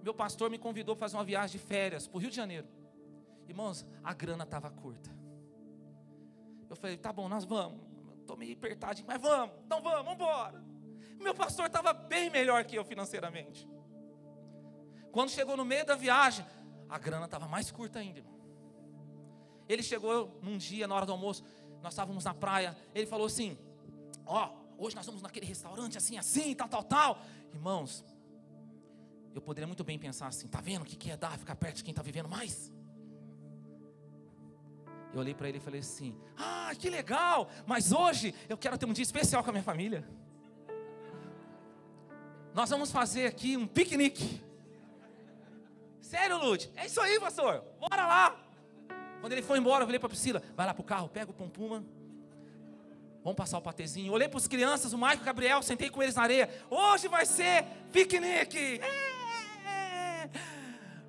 meu 0.02 0.14
pastor 0.14 0.50
me 0.50 0.58
convidou 0.58 0.96
para 0.96 1.08
fazer 1.08 1.18
uma 1.18 1.26
viagem 1.26 1.60
de 1.60 1.68
férias 1.68 2.08
para 2.08 2.16
o 2.16 2.22
Rio 2.22 2.30
de 2.30 2.36
Janeiro. 2.38 2.70
Irmãos, 3.50 3.86
a 4.02 4.14
grana 4.14 4.46
estava 4.46 4.72
curta. 4.72 5.12
Eu 6.70 6.76
falei, 6.78 6.96
tá 6.96 7.12
bom, 7.12 7.28
nós 7.28 7.44
vamos. 7.44 7.82
Estou 8.22 8.38
meio 8.38 8.54
apertadinho, 8.54 9.06
mas 9.06 9.22
vamos, 9.22 9.54
então 9.66 9.82
vamos, 9.82 10.06
vamos 10.06 10.14
embora. 10.14 10.64
Meu 11.20 11.36
pastor 11.36 11.66
estava 11.66 11.92
bem 11.92 12.30
melhor 12.30 12.64
que 12.64 12.78
eu 12.78 12.86
financeiramente. 12.86 13.68
Quando 15.12 15.32
chegou 15.32 15.58
no 15.58 15.66
meio 15.66 15.86
da 15.86 15.96
viagem, 15.96 16.46
a 16.92 16.98
grana 17.00 17.24
estava 17.24 17.48
mais 17.48 17.72
curta 17.72 18.00
ainda. 18.00 18.20
Irmão. 18.20 18.38
Ele 19.68 19.82
chegou 19.82 20.38
num 20.44 20.58
dia, 20.58 20.86
na 20.86 20.94
hora 20.94 21.06
do 21.06 21.14
almoço, 21.14 21.42
nós 21.82 21.94
estávamos 21.94 22.26
na 22.26 22.34
praia. 22.34 22.78
Ele 22.94 23.08
falou 23.08 23.28
assim: 23.28 23.58
Ó, 24.26 24.46
oh, 24.78 24.86
hoje 24.86 24.94
nós 24.94 25.06
vamos 25.06 25.22
naquele 25.22 25.46
restaurante 25.46 25.98
assim, 25.98 26.18
assim, 26.18 26.54
tal, 26.54 26.68
tal, 26.68 26.84
tal. 26.84 27.22
Irmãos, 27.54 28.04
eu 29.34 29.42
poderia 29.42 29.66
muito 29.66 29.86
bem 29.86 29.98
pensar 29.98 30.28
assim: 30.28 30.50
tá 30.50 30.60
vendo 30.60 30.82
o 30.82 30.86
que, 30.86 30.98
que 30.98 31.10
é 31.10 31.16
dar, 31.16 31.40
ficar 31.40 31.56
perto 31.56 31.78
de 31.78 31.84
quem 31.86 31.94
está 31.94 32.02
vivendo 32.02 32.28
mais? 32.28 32.70
Eu 35.14 35.22
olhei 35.22 35.34
para 35.34 35.48
ele 35.48 35.60
e 35.60 35.62
falei 35.62 35.80
assim: 35.80 36.20
Ah, 36.38 36.74
que 36.78 36.90
legal, 36.90 37.50
mas 37.66 37.94
hoje 37.94 38.36
eu 38.50 38.58
quero 38.58 38.78
ter 38.78 38.86
um 38.86 38.94
dia 38.94 39.04
especial 39.04 39.42
com 39.46 39.50
a 39.50 39.54
minha 39.54 39.64
família. 39.64 40.06
Nós 42.54 42.70
vamos 42.70 42.92
fazer 42.92 43.28
aqui 43.28 43.56
um 43.56 43.66
piquenique. 43.66 44.51
Sério, 46.12 46.38
Lute? 46.38 46.70
É 46.76 46.88
isso 46.88 47.00
aí, 47.00 47.18
pastor. 47.22 47.64
Bora 47.80 48.06
lá. 48.06 48.36
Quando 49.22 49.32
ele 49.32 49.42
foi 49.42 49.58
embora, 49.58 49.84
eu 49.84 49.88
falei 49.88 49.98
para 49.98 50.10
Priscila: 50.10 50.44
Vai 50.58 50.66
lá 50.66 50.74
para 50.74 50.82
o 50.82 50.84
carro, 50.84 51.08
pega 51.08 51.32
o 51.32 51.34
pompuma. 51.34 51.86
Vamos 53.24 53.38
passar 53.38 53.58
o 53.58 53.62
patezinho. 53.62 54.12
Olhei 54.12 54.28
para 54.28 54.38
as 54.38 54.46
crianças, 54.46 54.92
o 54.92 54.98
Maico 54.98 55.22
e 55.22 55.24
o 55.24 55.26
Gabriel, 55.26 55.62
sentei 55.62 55.90
com 55.90 56.04
eles 56.04 56.16
na 56.16 56.24
areia. 56.24 56.50
Hoje 56.70 57.08
vai 57.08 57.26
ser 57.26 57.66
piquenique. 57.94 58.82
É. 58.82 60.30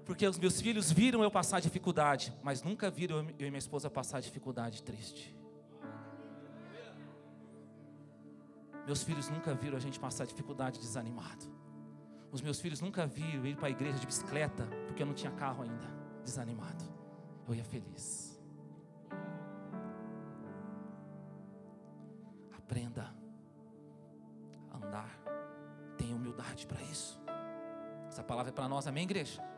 Porque 0.07 0.25
os 0.25 0.39
meus 0.39 0.61
filhos 0.61 0.93
viram 0.93 1.21
eu 1.21 1.33
passar 1.33 1.59
dificuldade, 1.59 2.33
mas 2.41 2.63
nunca 2.63 2.89
viram 2.89 3.29
eu 3.41 3.47
e 3.49 3.51
minha 3.51 3.59
esposa 3.59 3.91
passar 3.91 4.21
dificuldade 4.21 4.85
triste. 4.85 5.35
Meus 8.87 9.03
filhos 9.03 9.29
nunca 9.29 9.53
viram 9.53 9.77
a 9.77 9.81
gente 9.81 9.99
passar 9.99 10.27
dificuldade 10.27 10.79
desanimado. 10.79 11.62
Os 12.33 12.41
meus 12.41 12.59
filhos 12.59 12.81
nunca 12.81 13.07
viram 13.07 13.45
ir 13.45 13.57
para 13.57 13.67
a 13.67 13.71
igreja 13.71 13.99
de 13.99 14.07
bicicleta, 14.07 14.67
porque 14.87 15.03
eu 15.03 15.07
não 15.07 15.13
tinha 15.13 15.31
carro 15.33 15.63
ainda, 15.63 15.87
desanimado. 16.25 16.83
Eu 17.47 17.55
ia 17.55 17.63
feliz. 17.63 18.41
Aprenda 22.57 23.15
a 24.71 24.77
andar. 24.79 25.19
Tenha 25.99 26.17
humildade 26.17 26.67
para 26.67 26.81
isso. 26.85 27.21
Essa 28.09 28.23
palavra 28.23 28.51
é 28.51 28.55
para 28.55 28.67
nós, 28.67 28.87
amém, 28.87 29.05
igreja? 29.05 29.52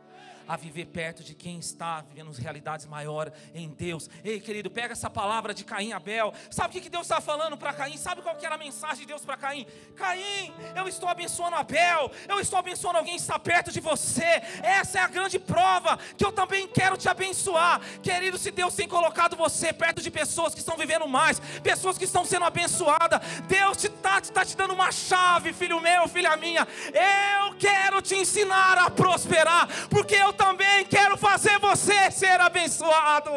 A 0.47 0.55
viver 0.55 0.85
perto 0.85 1.23
de 1.23 1.33
quem 1.33 1.59
está 1.59 2.01
vivendo 2.01 2.31
realidades 2.31 2.85
maiores 2.85 3.33
em 3.53 3.69
Deus. 3.69 4.09
Ei, 4.23 4.39
querido, 4.39 4.69
pega 4.69 4.93
essa 4.93 5.09
palavra 5.09 5.53
de 5.53 5.63
Caim 5.63 5.89
e 5.89 5.93
Abel. 5.93 6.33
Sabe 6.49 6.77
o 6.77 6.81
que 6.81 6.89
Deus 6.89 7.03
está 7.03 7.21
falando 7.21 7.57
para 7.57 7.73
Caim? 7.73 7.97
Sabe 7.97 8.21
qual 8.21 8.35
que 8.35 8.45
era 8.45 8.55
a 8.55 8.57
mensagem 8.57 8.99
de 8.99 9.07
Deus 9.07 9.23
para 9.23 9.37
Caim? 9.37 9.65
Caim, 9.95 10.53
eu 10.75 10.87
estou 10.87 11.09
abençoando 11.09 11.55
Abel, 11.55 12.11
eu 12.27 12.39
estou 12.39 12.59
abençoando 12.59 12.97
alguém 12.97 13.15
que 13.15 13.21
está 13.21 13.39
perto 13.39 13.71
de 13.71 13.79
você. 13.79 14.41
Essa 14.61 14.99
é 14.99 15.01
a 15.01 15.07
grande 15.07 15.39
prova 15.39 15.97
que 16.17 16.25
eu 16.25 16.31
também 16.31 16.67
quero 16.67 16.97
te 16.97 17.09
abençoar. 17.09 17.81
Querido, 18.01 18.37
se 18.37 18.51
Deus 18.51 18.75
tem 18.75 18.87
colocado 18.87 19.35
você 19.35 19.73
perto 19.73 20.01
de 20.01 20.11
pessoas 20.11 20.53
que 20.53 20.59
estão 20.59 20.77
vivendo 20.77 21.07
mais, 21.07 21.39
pessoas 21.63 21.97
que 21.97 22.05
estão 22.05 22.25
sendo 22.25 22.45
abençoadas, 22.45 23.21
Deus 23.47 23.83
está 23.83 24.21
te, 24.21 24.31
tá 24.31 24.45
te 24.45 24.55
dando 24.55 24.73
uma 24.73 24.91
chave, 24.91 25.53
filho 25.53 25.81
meu, 25.81 26.07
filha 26.07 26.35
minha. 26.37 26.67
Eu 26.93 27.55
quero 27.55 28.01
te 28.01 28.15
ensinar 28.15 28.77
a 28.77 28.89
prosperar, 28.89 29.67
porque 29.89 30.15
eu 30.15 30.33
também 30.35 30.85
quero 30.85 31.17
fazer 31.17 31.57
você 31.59 32.11
ser 32.11 32.39
abençoado. 32.39 33.31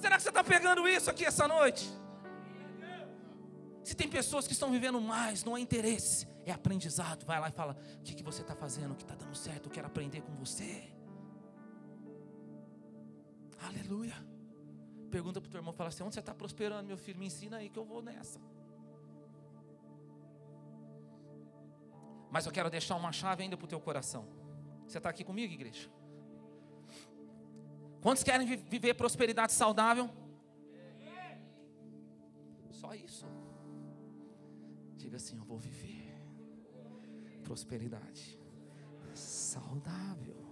Será 0.00 0.16
que 0.16 0.22
você 0.22 0.28
está 0.30 0.42
pegando 0.42 0.88
isso 0.88 1.08
aqui 1.10 1.24
essa 1.24 1.46
noite? 1.46 1.88
Se 3.84 3.94
tem 3.94 4.08
pessoas 4.08 4.46
que 4.46 4.52
estão 4.52 4.70
vivendo 4.70 5.00
mais, 5.00 5.44
não 5.44 5.56
é 5.56 5.60
interesse, 5.60 6.26
é 6.44 6.52
aprendizado. 6.52 7.24
Vai 7.24 7.40
lá 7.40 7.48
e 7.48 7.52
fala: 7.52 7.76
o 7.98 8.02
que, 8.02 8.14
que 8.14 8.22
você 8.22 8.42
está 8.42 8.54
fazendo? 8.54 8.92
O 8.92 8.94
que 8.96 9.02
está 9.02 9.14
dando 9.14 9.34
certo? 9.36 9.66
Eu 9.66 9.72
quero 9.72 9.86
aprender 9.86 10.20
com 10.22 10.34
você. 10.34 10.92
Aleluia. 13.60 14.14
Pergunta 15.10 15.40
para 15.40 15.48
o 15.48 15.50
teu 15.50 15.58
irmão: 15.58 15.72
fala 15.72 15.88
assim, 15.88 16.02
onde 16.02 16.14
você 16.14 16.20
está 16.20 16.34
prosperando, 16.34 16.86
meu 16.86 16.96
filho? 16.96 17.18
Me 17.18 17.26
ensina 17.26 17.58
aí 17.58 17.68
que 17.68 17.78
eu 17.78 17.84
vou 17.84 18.02
nessa. 18.02 18.40
Mas 22.32 22.46
eu 22.46 22.52
quero 22.52 22.70
deixar 22.70 22.96
uma 22.96 23.12
chave 23.12 23.42
ainda 23.42 23.58
para 23.58 23.66
o 23.66 23.68
teu 23.68 23.78
coração. 23.78 24.26
Você 24.86 24.96
está 24.96 25.10
aqui 25.10 25.22
comigo, 25.22 25.52
igreja? 25.52 25.90
Quantos 28.00 28.22
querem 28.22 28.46
viver 28.56 28.94
prosperidade 28.94 29.52
saudável? 29.52 30.08
Só 32.70 32.94
isso. 32.94 33.26
Diga 34.96 35.18
assim: 35.18 35.36
Eu 35.36 35.44
vou 35.44 35.58
viver 35.58 36.10
prosperidade 37.44 38.40
saudável. 39.12 40.42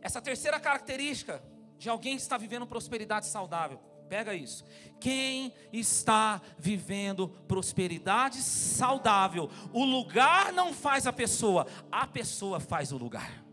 Essa 0.00 0.22
terceira 0.22 0.58
característica 0.58 1.42
de 1.76 1.90
alguém 1.90 2.16
que 2.16 2.22
está 2.22 2.38
vivendo 2.38 2.66
prosperidade 2.66 3.26
saudável 3.26 3.78
Pega 4.08 4.34
isso. 4.34 4.64
Quem 5.00 5.52
está 5.72 6.40
vivendo 6.58 7.28
prosperidade 7.46 8.38
saudável, 8.38 9.50
o 9.72 9.84
lugar 9.84 10.52
não 10.52 10.72
faz 10.72 11.06
a 11.06 11.12
pessoa, 11.12 11.66
a 11.92 12.06
pessoa 12.06 12.58
faz 12.58 12.90
o 12.90 12.96
lugar. 12.96 13.44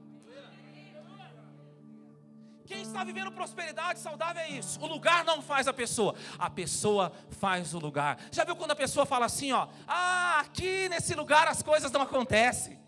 Quem 2.65 2.81
está 2.81 3.03
vivendo 3.03 3.31
prosperidade 3.31 3.99
saudável 3.99 4.41
é 4.41 4.49
isso. 4.49 4.79
O 4.81 4.87
lugar 4.87 5.23
não 5.23 5.39
faz 5.39 5.67
a 5.67 5.73
pessoa, 5.73 6.15
a 6.39 6.49
pessoa 6.49 7.11
faz 7.29 7.75
o 7.75 7.79
lugar. 7.79 8.17
Já 8.31 8.43
viu 8.43 8.55
quando 8.55 8.71
a 8.71 8.75
pessoa 8.75 9.05
fala 9.05 9.27
assim, 9.27 9.51
ó: 9.51 9.67
"Ah, 9.87 10.39
aqui 10.39 10.89
nesse 10.89 11.13
lugar 11.13 11.47
as 11.47 11.61
coisas 11.61 11.91
não 11.91 12.01
acontecem". 12.01 12.79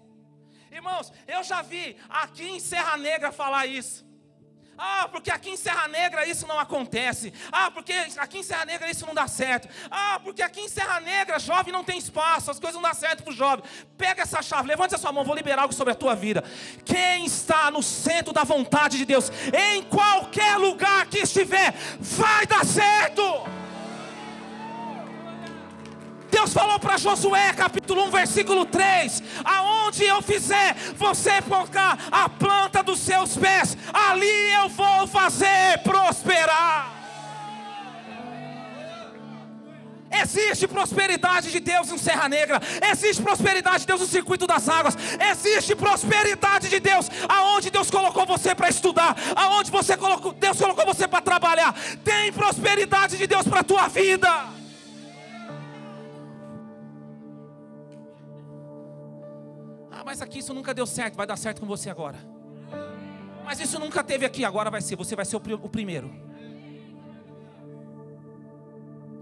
Irmãos, 0.72 1.14
eu 1.28 1.44
já 1.44 1.62
vi 1.62 1.96
aqui 2.10 2.46
em 2.46 2.60
Serra 2.60 2.98
Negra 2.98 3.32
falar 3.32 3.68
isso. 3.68 4.07
Ah, 4.78 5.08
porque 5.12 5.32
aqui 5.32 5.50
em 5.50 5.58
Serra 5.58 5.88
Negra 5.88 6.26
isso 6.26 6.46
não 6.46 6.60
acontece. 6.60 7.34
Ah, 7.52 7.72
porque 7.72 7.94
aqui 7.94 8.40
em 8.40 8.44
Serra 8.44 8.66
Negra 8.66 8.90
isso 8.90 9.06
não 9.06 9.14
dá 9.14 9.28
certo. 9.28 9.68
Ah, 9.90 10.20
porque 10.24 10.42
aqui 10.42 10.62
em 10.62 10.70
Serra 10.70 11.00
Negra 11.00 11.40
jovem 11.40 11.74
não 11.74 11.84
tem 11.84 11.98
espaço, 11.98 12.52
as 12.52 12.60
coisas 12.60 12.76
não 12.76 12.88
dão 12.88 12.94
certo 12.94 13.24
para 13.24 13.32
o 13.32 13.36
jovem. 13.36 13.66
Pega 13.98 14.22
essa 14.22 14.42
chave, 14.42 14.68
levante 14.68 14.96
a 14.96 14.98
sua 14.98 15.12
mão, 15.12 15.24
vou 15.24 15.36
liberar 15.36 15.64
algo 15.64 15.74
sobre 15.74 15.94
a 15.94 15.96
tua 15.96 16.16
vida. 16.16 16.44
Quem 16.86 17.26
está 17.26 17.72
no 17.72 17.82
centro 17.82 18.34
da 18.34 18.44
vontade 18.44 18.98
de 18.98 19.06
Deus, 19.06 19.32
em 19.54 19.84
qualquer 19.84 20.58
lugar 20.58 21.08
que 21.08 21.20
estiver, 21.20 21.74
vai 22.00 22.46
dar 22.46 22.66
certo. 22.66 23.24
Deus 26.30 26.54
falou 26.54 26.80
para 26.80 26.98
Josué, 26.98 27.54
capítulo 27.54 28.06
1, 28.06 28.12
versículo 28.12 28.66
3: 28.66 29.24
Aonde 29.44 30.04
eu 30.06 30.22
fizer 30.22 30.76
você 30.96 31.42
colocar 31.42 31.98
a 32.12 32.30
planta 32.30 32.84
dos 32.84 33.00
seus 33.00 33.38
pés, 33.38 33.78
ali 33.94 34.52
eu 34.54 34.70
vou 34.70 35.08
fazer 35.08 35.80
prosperar. 35.84 36.98
Existe 40.10 40.68
prosperidade 40.68 41.52
de 41.52 41.60
Deus 41.60 41.92
em 41.92 41.98
Serra 41.98 42.30
Negra, 42.30 42.62
existe 42.92 43.22
prosperidade 43.22 43.80
de 43.80 43.88
Deus 43.88 44.02
no 44.02 44.08
circuito 44.08 44.48
das 44.48 44.68
águas, 44.68 44.98
existe 45.32 45.76
prosperidade 45.76 46.70
de 46.70 46.80
Deus 46.80 47.10
aonde 47.28 47.70
Deus 47.70 47.92
colocou 47.92 48.26
você 48.26 48.56
para 48.56 48.70
estudar, 48.70 49.16
aonde 49.36 49.70
você 49.70 49.98
colocou, 49.98 50.34
Deus 50.34 50.58
colocou 50.58 50.86
você 50.86 51.08
para 51.08 51.22
trabalhar. 51.22 51.76
Tem 52.04 52.32
prosperidade 52.32 53.18
de 53.18 53.28
Deus 53.28 53.48
para 53.48 53.60
a 53.60 53.64
tua 53.64 53.88
vida. 53.90 54.57
Mas 60.18 60.24
aqui 60.24 60.40
isso 60.40 60.52
nunca 60.52 60.74
deu 60.74 60.88
certo, 60.88 61.16
vai 61.16 61.28
dar 61.28 61.38
certo 61.38 61.62
com 61.62 61.68
você 61.68 61.92
agora. 61.92 62.18
Mas 63.46 63.60
isso 63.60 63.78
nunca 63.78 64.04
teve 64.04 64.26
aqui, 64.26 64.44
agora 64.44 64.72
vai 64.72 64.82
ser, 64.82 64.96
você 64.96 65.16
vai 65.16 65.24
ser 65.24 65.36
o 65.36 65.70
primeiro. 65.70 66.12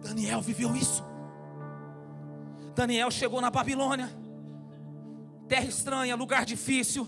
Daniel 0.02 0.40
viveu 0.42 0.74
isso. 0.74 1.04
Daniel 2.74 3.12
chegou 3.12 3.42
na 3.42 3.52
Babilônia, 3.52 4.10
terra 5.50 5.66
estranha, 5.66 6.16
lugar 6.16 6.46
difícil. 6.46 7.06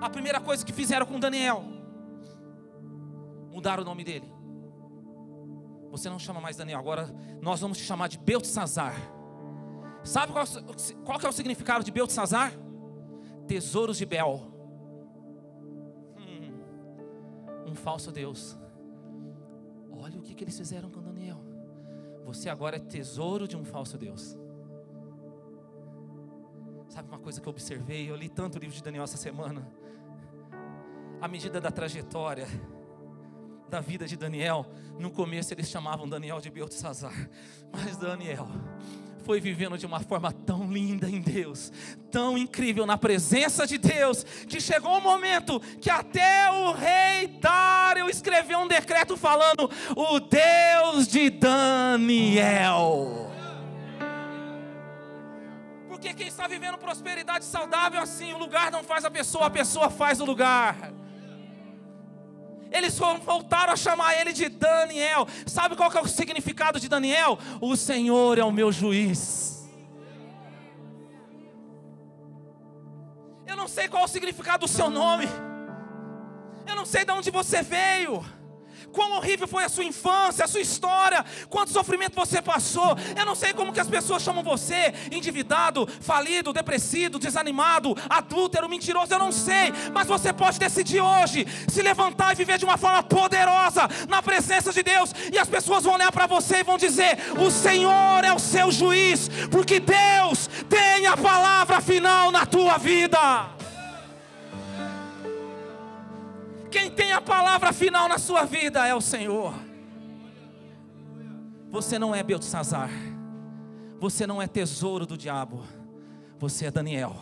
A 0.00 0.10
primeira 0.10 0.40
coisa 0.40 0.66
que 0.66 0.72
fizeram 0.72 1.06
com 1.06 1.20
Daniel, 1.20 1.62
mudaram 3.52 3.84
o 3.84 3.86
nome 3.86 4.02
dele. 4.02 4.28
Você 5.92 6.10
não 6.10 6.18
chama 6.18 6.40
mais 6.40 6.56
Daniel, 6.56 6.80
agora 6.80 7.08
nós 7.40 7.60
vamos 7.60 7.78
te 7.78 7.84
chamar 7.84 8.08
de 8.08 8.18
Beltesazar. 8.18 8.96
Sabe 10.02 10.32
qual, 10.32 10.44
qual 11.04 11.20
é 11.22 11.28
o 11.28 11.32
significado 11.32 11.84
de 11.84 11.92
Beltesazar? 11.92 12.52
Tesouros 13.50 13.98
de 13.98 14.06
Bel. 14.06 14.40
Hum, 16.16 16.52
um 17.66 17.74
falso 17.74 18.12
Deus. 18.12 18.56
Olha 19.90 20.20
o 20.20 20.22
que, 20.22 20.36
que 20.36 20.44
eles 20.44 20.56
fizeram 20.56 20.88
com 20.88 21.02
Daniel. 21.02 21.42
Você 22.24 22.48
agora 22.48 22.76
é 22.76 22.78
tesouro 22.78 23.48
de 23.48 23.56
um 23.56 23.64
falso 23.64 23.98
Deus. 23.98 24.38
Sabe 26.88 27.08
uma 27.08 27.18
coisa 27.18 27.40
que 27.40 27.48
eu 27.48 27.50
observei? 27.50 28.08
Eu 28.08 28.14
li 28.14 28.28
tanto 28.28 28.54
o 28.54 28.60
livro 28.60 28.76
de 28.76 28.84
Daniel 28.84 29.02
essa 29.02 29.16
semana. 29.16 29.68
À 31.20 31.26
medida 31.26 31.60
da 31.60 31.72
trajetória 31.72 32.46
da 33.68 33.80
vida 33.80 34.06
de 34.06 34.16
Daniel, 34.16 34.64
no 34.96 35.10
começo 35.10 35.52
eles 35.52 35.68
chamavam 35.68 36.08
Daniel 36.08 36.40
de 36.40 36.50
Beltesazar, 36.50 37.28
mas 37.72 37.96
Daniel 37.96 38.46
foi 39.24 39.40
vivendo 39.40 39.78
de 39.78 39.86
uma 39.86 40.00
forma 40.00 40.32
tão 40.32 40.70
linda 40.70 41.08
em 41.08 41.20
Deus, 41.20 41.72
tão 42.10 42.36
incrível 42.36 42.86
na 42.86 42.98
presença 42.98 43.66
de 43.66 43.78
Deus, 43.78 44.24
que 44.48 44.60
chegou 44.60 44.96
um 44.96 45.00
momento 45.00 45.60
que 45.80 45.90
até 45.90 46.50
o 46.50 46.72
rei 46.72 47.28
Dário 47.40 48.08
escreveu 48.08 48.58
um 48.58 48.68
decreto 48.68 49.16
falando: 49.16 49.70
o 49.96 50.20
Deus 50.20 51.06
de 51.06 51.30
Daniel. 51.30 53.30
Porque 55.88 56.14
quem 56.14 56.28
está 56.28 56.48
vivendo 56.48 56.78
prosperidade 56.78 57.44
saudável 57.44 58.00
assim, 58.00 58.32
o 58.32 58.38
lugar 58.38 58.72
não 58.72 58.82
faz 58.82 59.04
a 59.04 59.10
pessoa, 59.10 59.46
a 59.46 59.50
pessoa 59.50 59.90
faz 59.90 60.20
o 60.20 60.24
lugar. 60.24 60.92
Eles 62.70 62.98
voltaram 62.98 63.72
a 63.72 63.76
chamar 63.76 64.14
ele 64.20 64.32
de 64.32 64.48
Daniel. 64.48 65.26
Sabe 65.46 65.76
qual 65.76 65.92
é 65.92 66.00
o 66.00 66.06
significado 66.06 66.78
de 66.78 66.88
Daniel? 66.88 67.38
O 67.60 67.76
Senhor 67.76 68.38
é 68.38 68.44
o 68.44 68.52
meu 68.52 68.70
juiz. 68.70 69.68
Eu 73.46 73.56
não 73.56 73.66
sei 73.66 73.88
qual 73.88 74.02
é 74.02 74.06
o 74.06 74.08
significado 74.08 74.66
do 74.66 74.68
seu 74.68 74.88
nome. 74.88 75.26
Eu 76.66 76.76
não 76.76 76.86
sei 76.86 77.04
de 77.04 77.10
onde 77.10 77.30
você 77.30 77.62
veio. 77.62 78.24
Quão 78.92 79.16
horrível 79.16 79.46
foi 79.46 79.64
a 79.64 79.68
sua 79.68 79.84
infância, 79.84 80.44
a 80.44 80.48
sua 80.48 80.60
história, 80.60 81.24
quanto 81.48 81.72
sofrimento 81.72 82.14
você 82.14 82.42
passou. 82.42 82.96
Eu 83.16 83.26
não 83.26 83.34
sei 83.34 83.52
como 83.52 83.72
que 83.72 83.80
as 83.80 83.88
pessoas 83.88 84.22
chamam 84.22 84.42
você, 84.42 84.92
endividado, 85.10 85.88
falido, 86.00 86.52
depressivo, 86.52 87.18
desanimado, 87.18 87.96
adúltero, 88.08 88.68
mentiroso, 88.68 89.12
eu 89.12 89.18
não 89.18 89.32
sei, 89.32 89.72
mas 89.92 90.06
você 90.06 90.32
pode 90.32 90.58
decidir 90.58 91.00
hoje 91.00 91.46
se 91.68 91.82
levantar 91.82 92.32
e 92.32 92.36
viver 92.36 92.58
de 92.58 92.64
uma 92.64 92.76
forma 92.76 93.02
poderosa 93.02 93.88
na 94.08 94.22
presença 94.22 94.72
de 94.72 94.82
Deus, 94.82 95.12
e 95.32 95.38
as 95.38 95.48
pessoas 95.48 95.84
vão 95.84 95.94
olhar 95.94 96.12
para 96.12 96.26
você 96.26 96.58
e 96.58 96.64
vão 96.64 96.78
dizer: 96.78 97.18
"O 97.38 97.50
Senhor 97.50 98.24
é 98.24 98.32
o 98.32 98.38
seu 98.38 98.70
juiz", 98.70 99.28
porque 99.50 99.80
Deus 99.80 100.48
tem 100.68 101.06
a 101.06 101.16
palavra 101.16 101.80
final 101.80 102.30
na 102.30 102.44
tua 102.46 102.78
vida. 102.78 103.59
Quem 106.70 106.90
tem 106.90 107.12
a 107.12 107.20
palavra 107.20 107.72
final 107.72 108.08
na 108.08 108.18
sua 108.18 108.44
vida 108.44 108.86
é 108.86 108.94
o 108.94 109.00
Senhor. 109.00 109.52
Você 111.70 111.98
não 111.98 112.14
é 112.14 112.22
Beltesazar. 112.22 112.90
Você 113.98 114.26
não 114.26 114.40
é 114.40 114.46
tesouro 114.46 115.04
do 115.04 115.16
diabo. 115.16 115.62
Você 116.38 116.66
é 116.66 116.70
Daniel. 116.70 117.16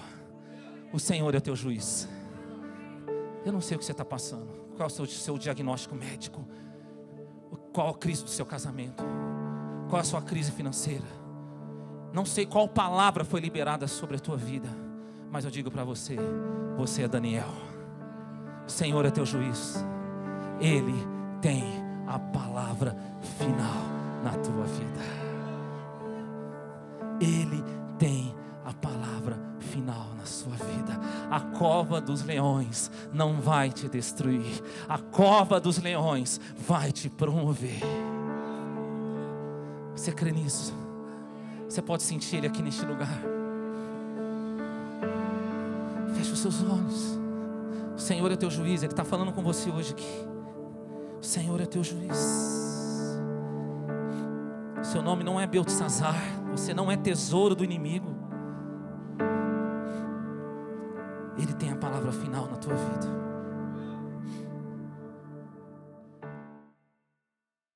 O 0.93 0.99
Senhor 0.99 1.35
é 1.35 1.39
o 1.39 1.41
teu 1.41 1.57
juiz. 1.57 2.09
Eu 3.45 3.53
não 3.53 3.61
sei 3.61 3.77
o 3.77 3.79
que 3.79 3.85
você 3.85 3.93
está 3.93 4.05
passando. 4.05 4.49
Qual 4.77 4.89
é 4.89 4.93
o 4.93 4.95
seu, 4.95 5.07
seu 5.07 5.39
diagnóstico 5.39 5.95
médico? 5.95 6.47
Qual 7.73 7.91
a 7.91 7.95
crise 7.95 8.25
do 8.25 8.31
seu 8.31 8.47
casamento? 8.47 9.03
Qual 9.89 10.01
a 10.01 10.05
sua 10.05 10.23
crise 10.23 10.53
financeira? 10.53 11.07
Não 12.13 12.25
sei 12.25 12.47
qual 12.47 12.69
palavra 12.69 13.25
foi 13.25 13.41
liberada 13.41 13.87
sobre 13.87 14.17
a 14.17 14.21
tua 14.21 14.37
vida. 14.37 14.69
Mas 15.31 15.45
eu 15.45 15.51
digo 15.51 15.71
para 15.71 15.85
você: 15.85 16.17
você 16.77 17.03
é 17.03 17.09
Daniel. 17.09 17.68
Senhor 18.69 19.05
é 19.05 19.11
teu 19.11 19.27
juiz. 19.27 19.85
Ele 20.61 20.95
tem 21.41 21.65
a 22.07 22.19
palavra 22.19 22.97
final 23.39 23.83
na 24.23 24.33
tua 24.33 24.65
vida. 24.65 25.01
Ele 27.21 27.65
tem 27.99 28.35
a 28.65 28.73
palavra 28.73 29.39
final 29.59 30.09
na 30.17 30.25
sua 30.25 30.53
vida. 30.53 31.01
A 31.31 31.41
cova 31.41 32.01
dos 32.01 32.23
leões 32.23 32.91
não 33.13 33.41
vai 33.41 33.71
te 33.71 33.89
destruir. 33.89 34.63
A 34.89 34.99
cova 34.99 35.59
dos 35.59 35.79
leões 35.79 36.41
vai 36.67 36.93
te 36.93 37.09
promover. 37.09 37.81
Você 39.97 40.13
crê 40.13 40.31
nisso? 40.31 40.73
Você 41.69 41.83
pode 41.83 42.03
sentir 42.03 42.37
Ele 42.37 42.47
aqui 42.47 42.63
neste 42.63 42.85
lugar. 42.85 43.21
Feche 46.15 46.33
os 46.33 46.39
seus 46.39 46.63
olhos. 46.63 47.18
O 47.99 48.01
Senhor 48.01 48.31
é 48.31 48.37
teu 48.37 48.49
juiz, 48.49 48.85
Ele 48.85 48.93
está 48.93 49.05
falando 49.05 49.33
com 49.33 49.43
você 49.43 49.69
hoje 49.69 49.91
aqui. 49.91 50.25
O 51.21 51.25
Senhor 51.25 51.61
é 51.61 51.67
teu 51.67 51.83
juiz. 51.83 52.17
Seu 54.85 55.03
nome 55.03 55.25
não 55.25 55.41
é 55.41 55.49
Beltesazar, 55.49 56.15
você 56.49 56.73
não 56.73 56.93
é 56.93 56.97
tesouro 56.97 57.57
do 57.57 57.65
inimigo. 57.65 58.15
Ele 61.37 61.53
tem 61.55 61.73
a 61.73 61.77
palavra 61.77 62.13
final 62.13 62.47
na 62.47 62.57
tua 62.57 62.75
vida. 62.75 63.28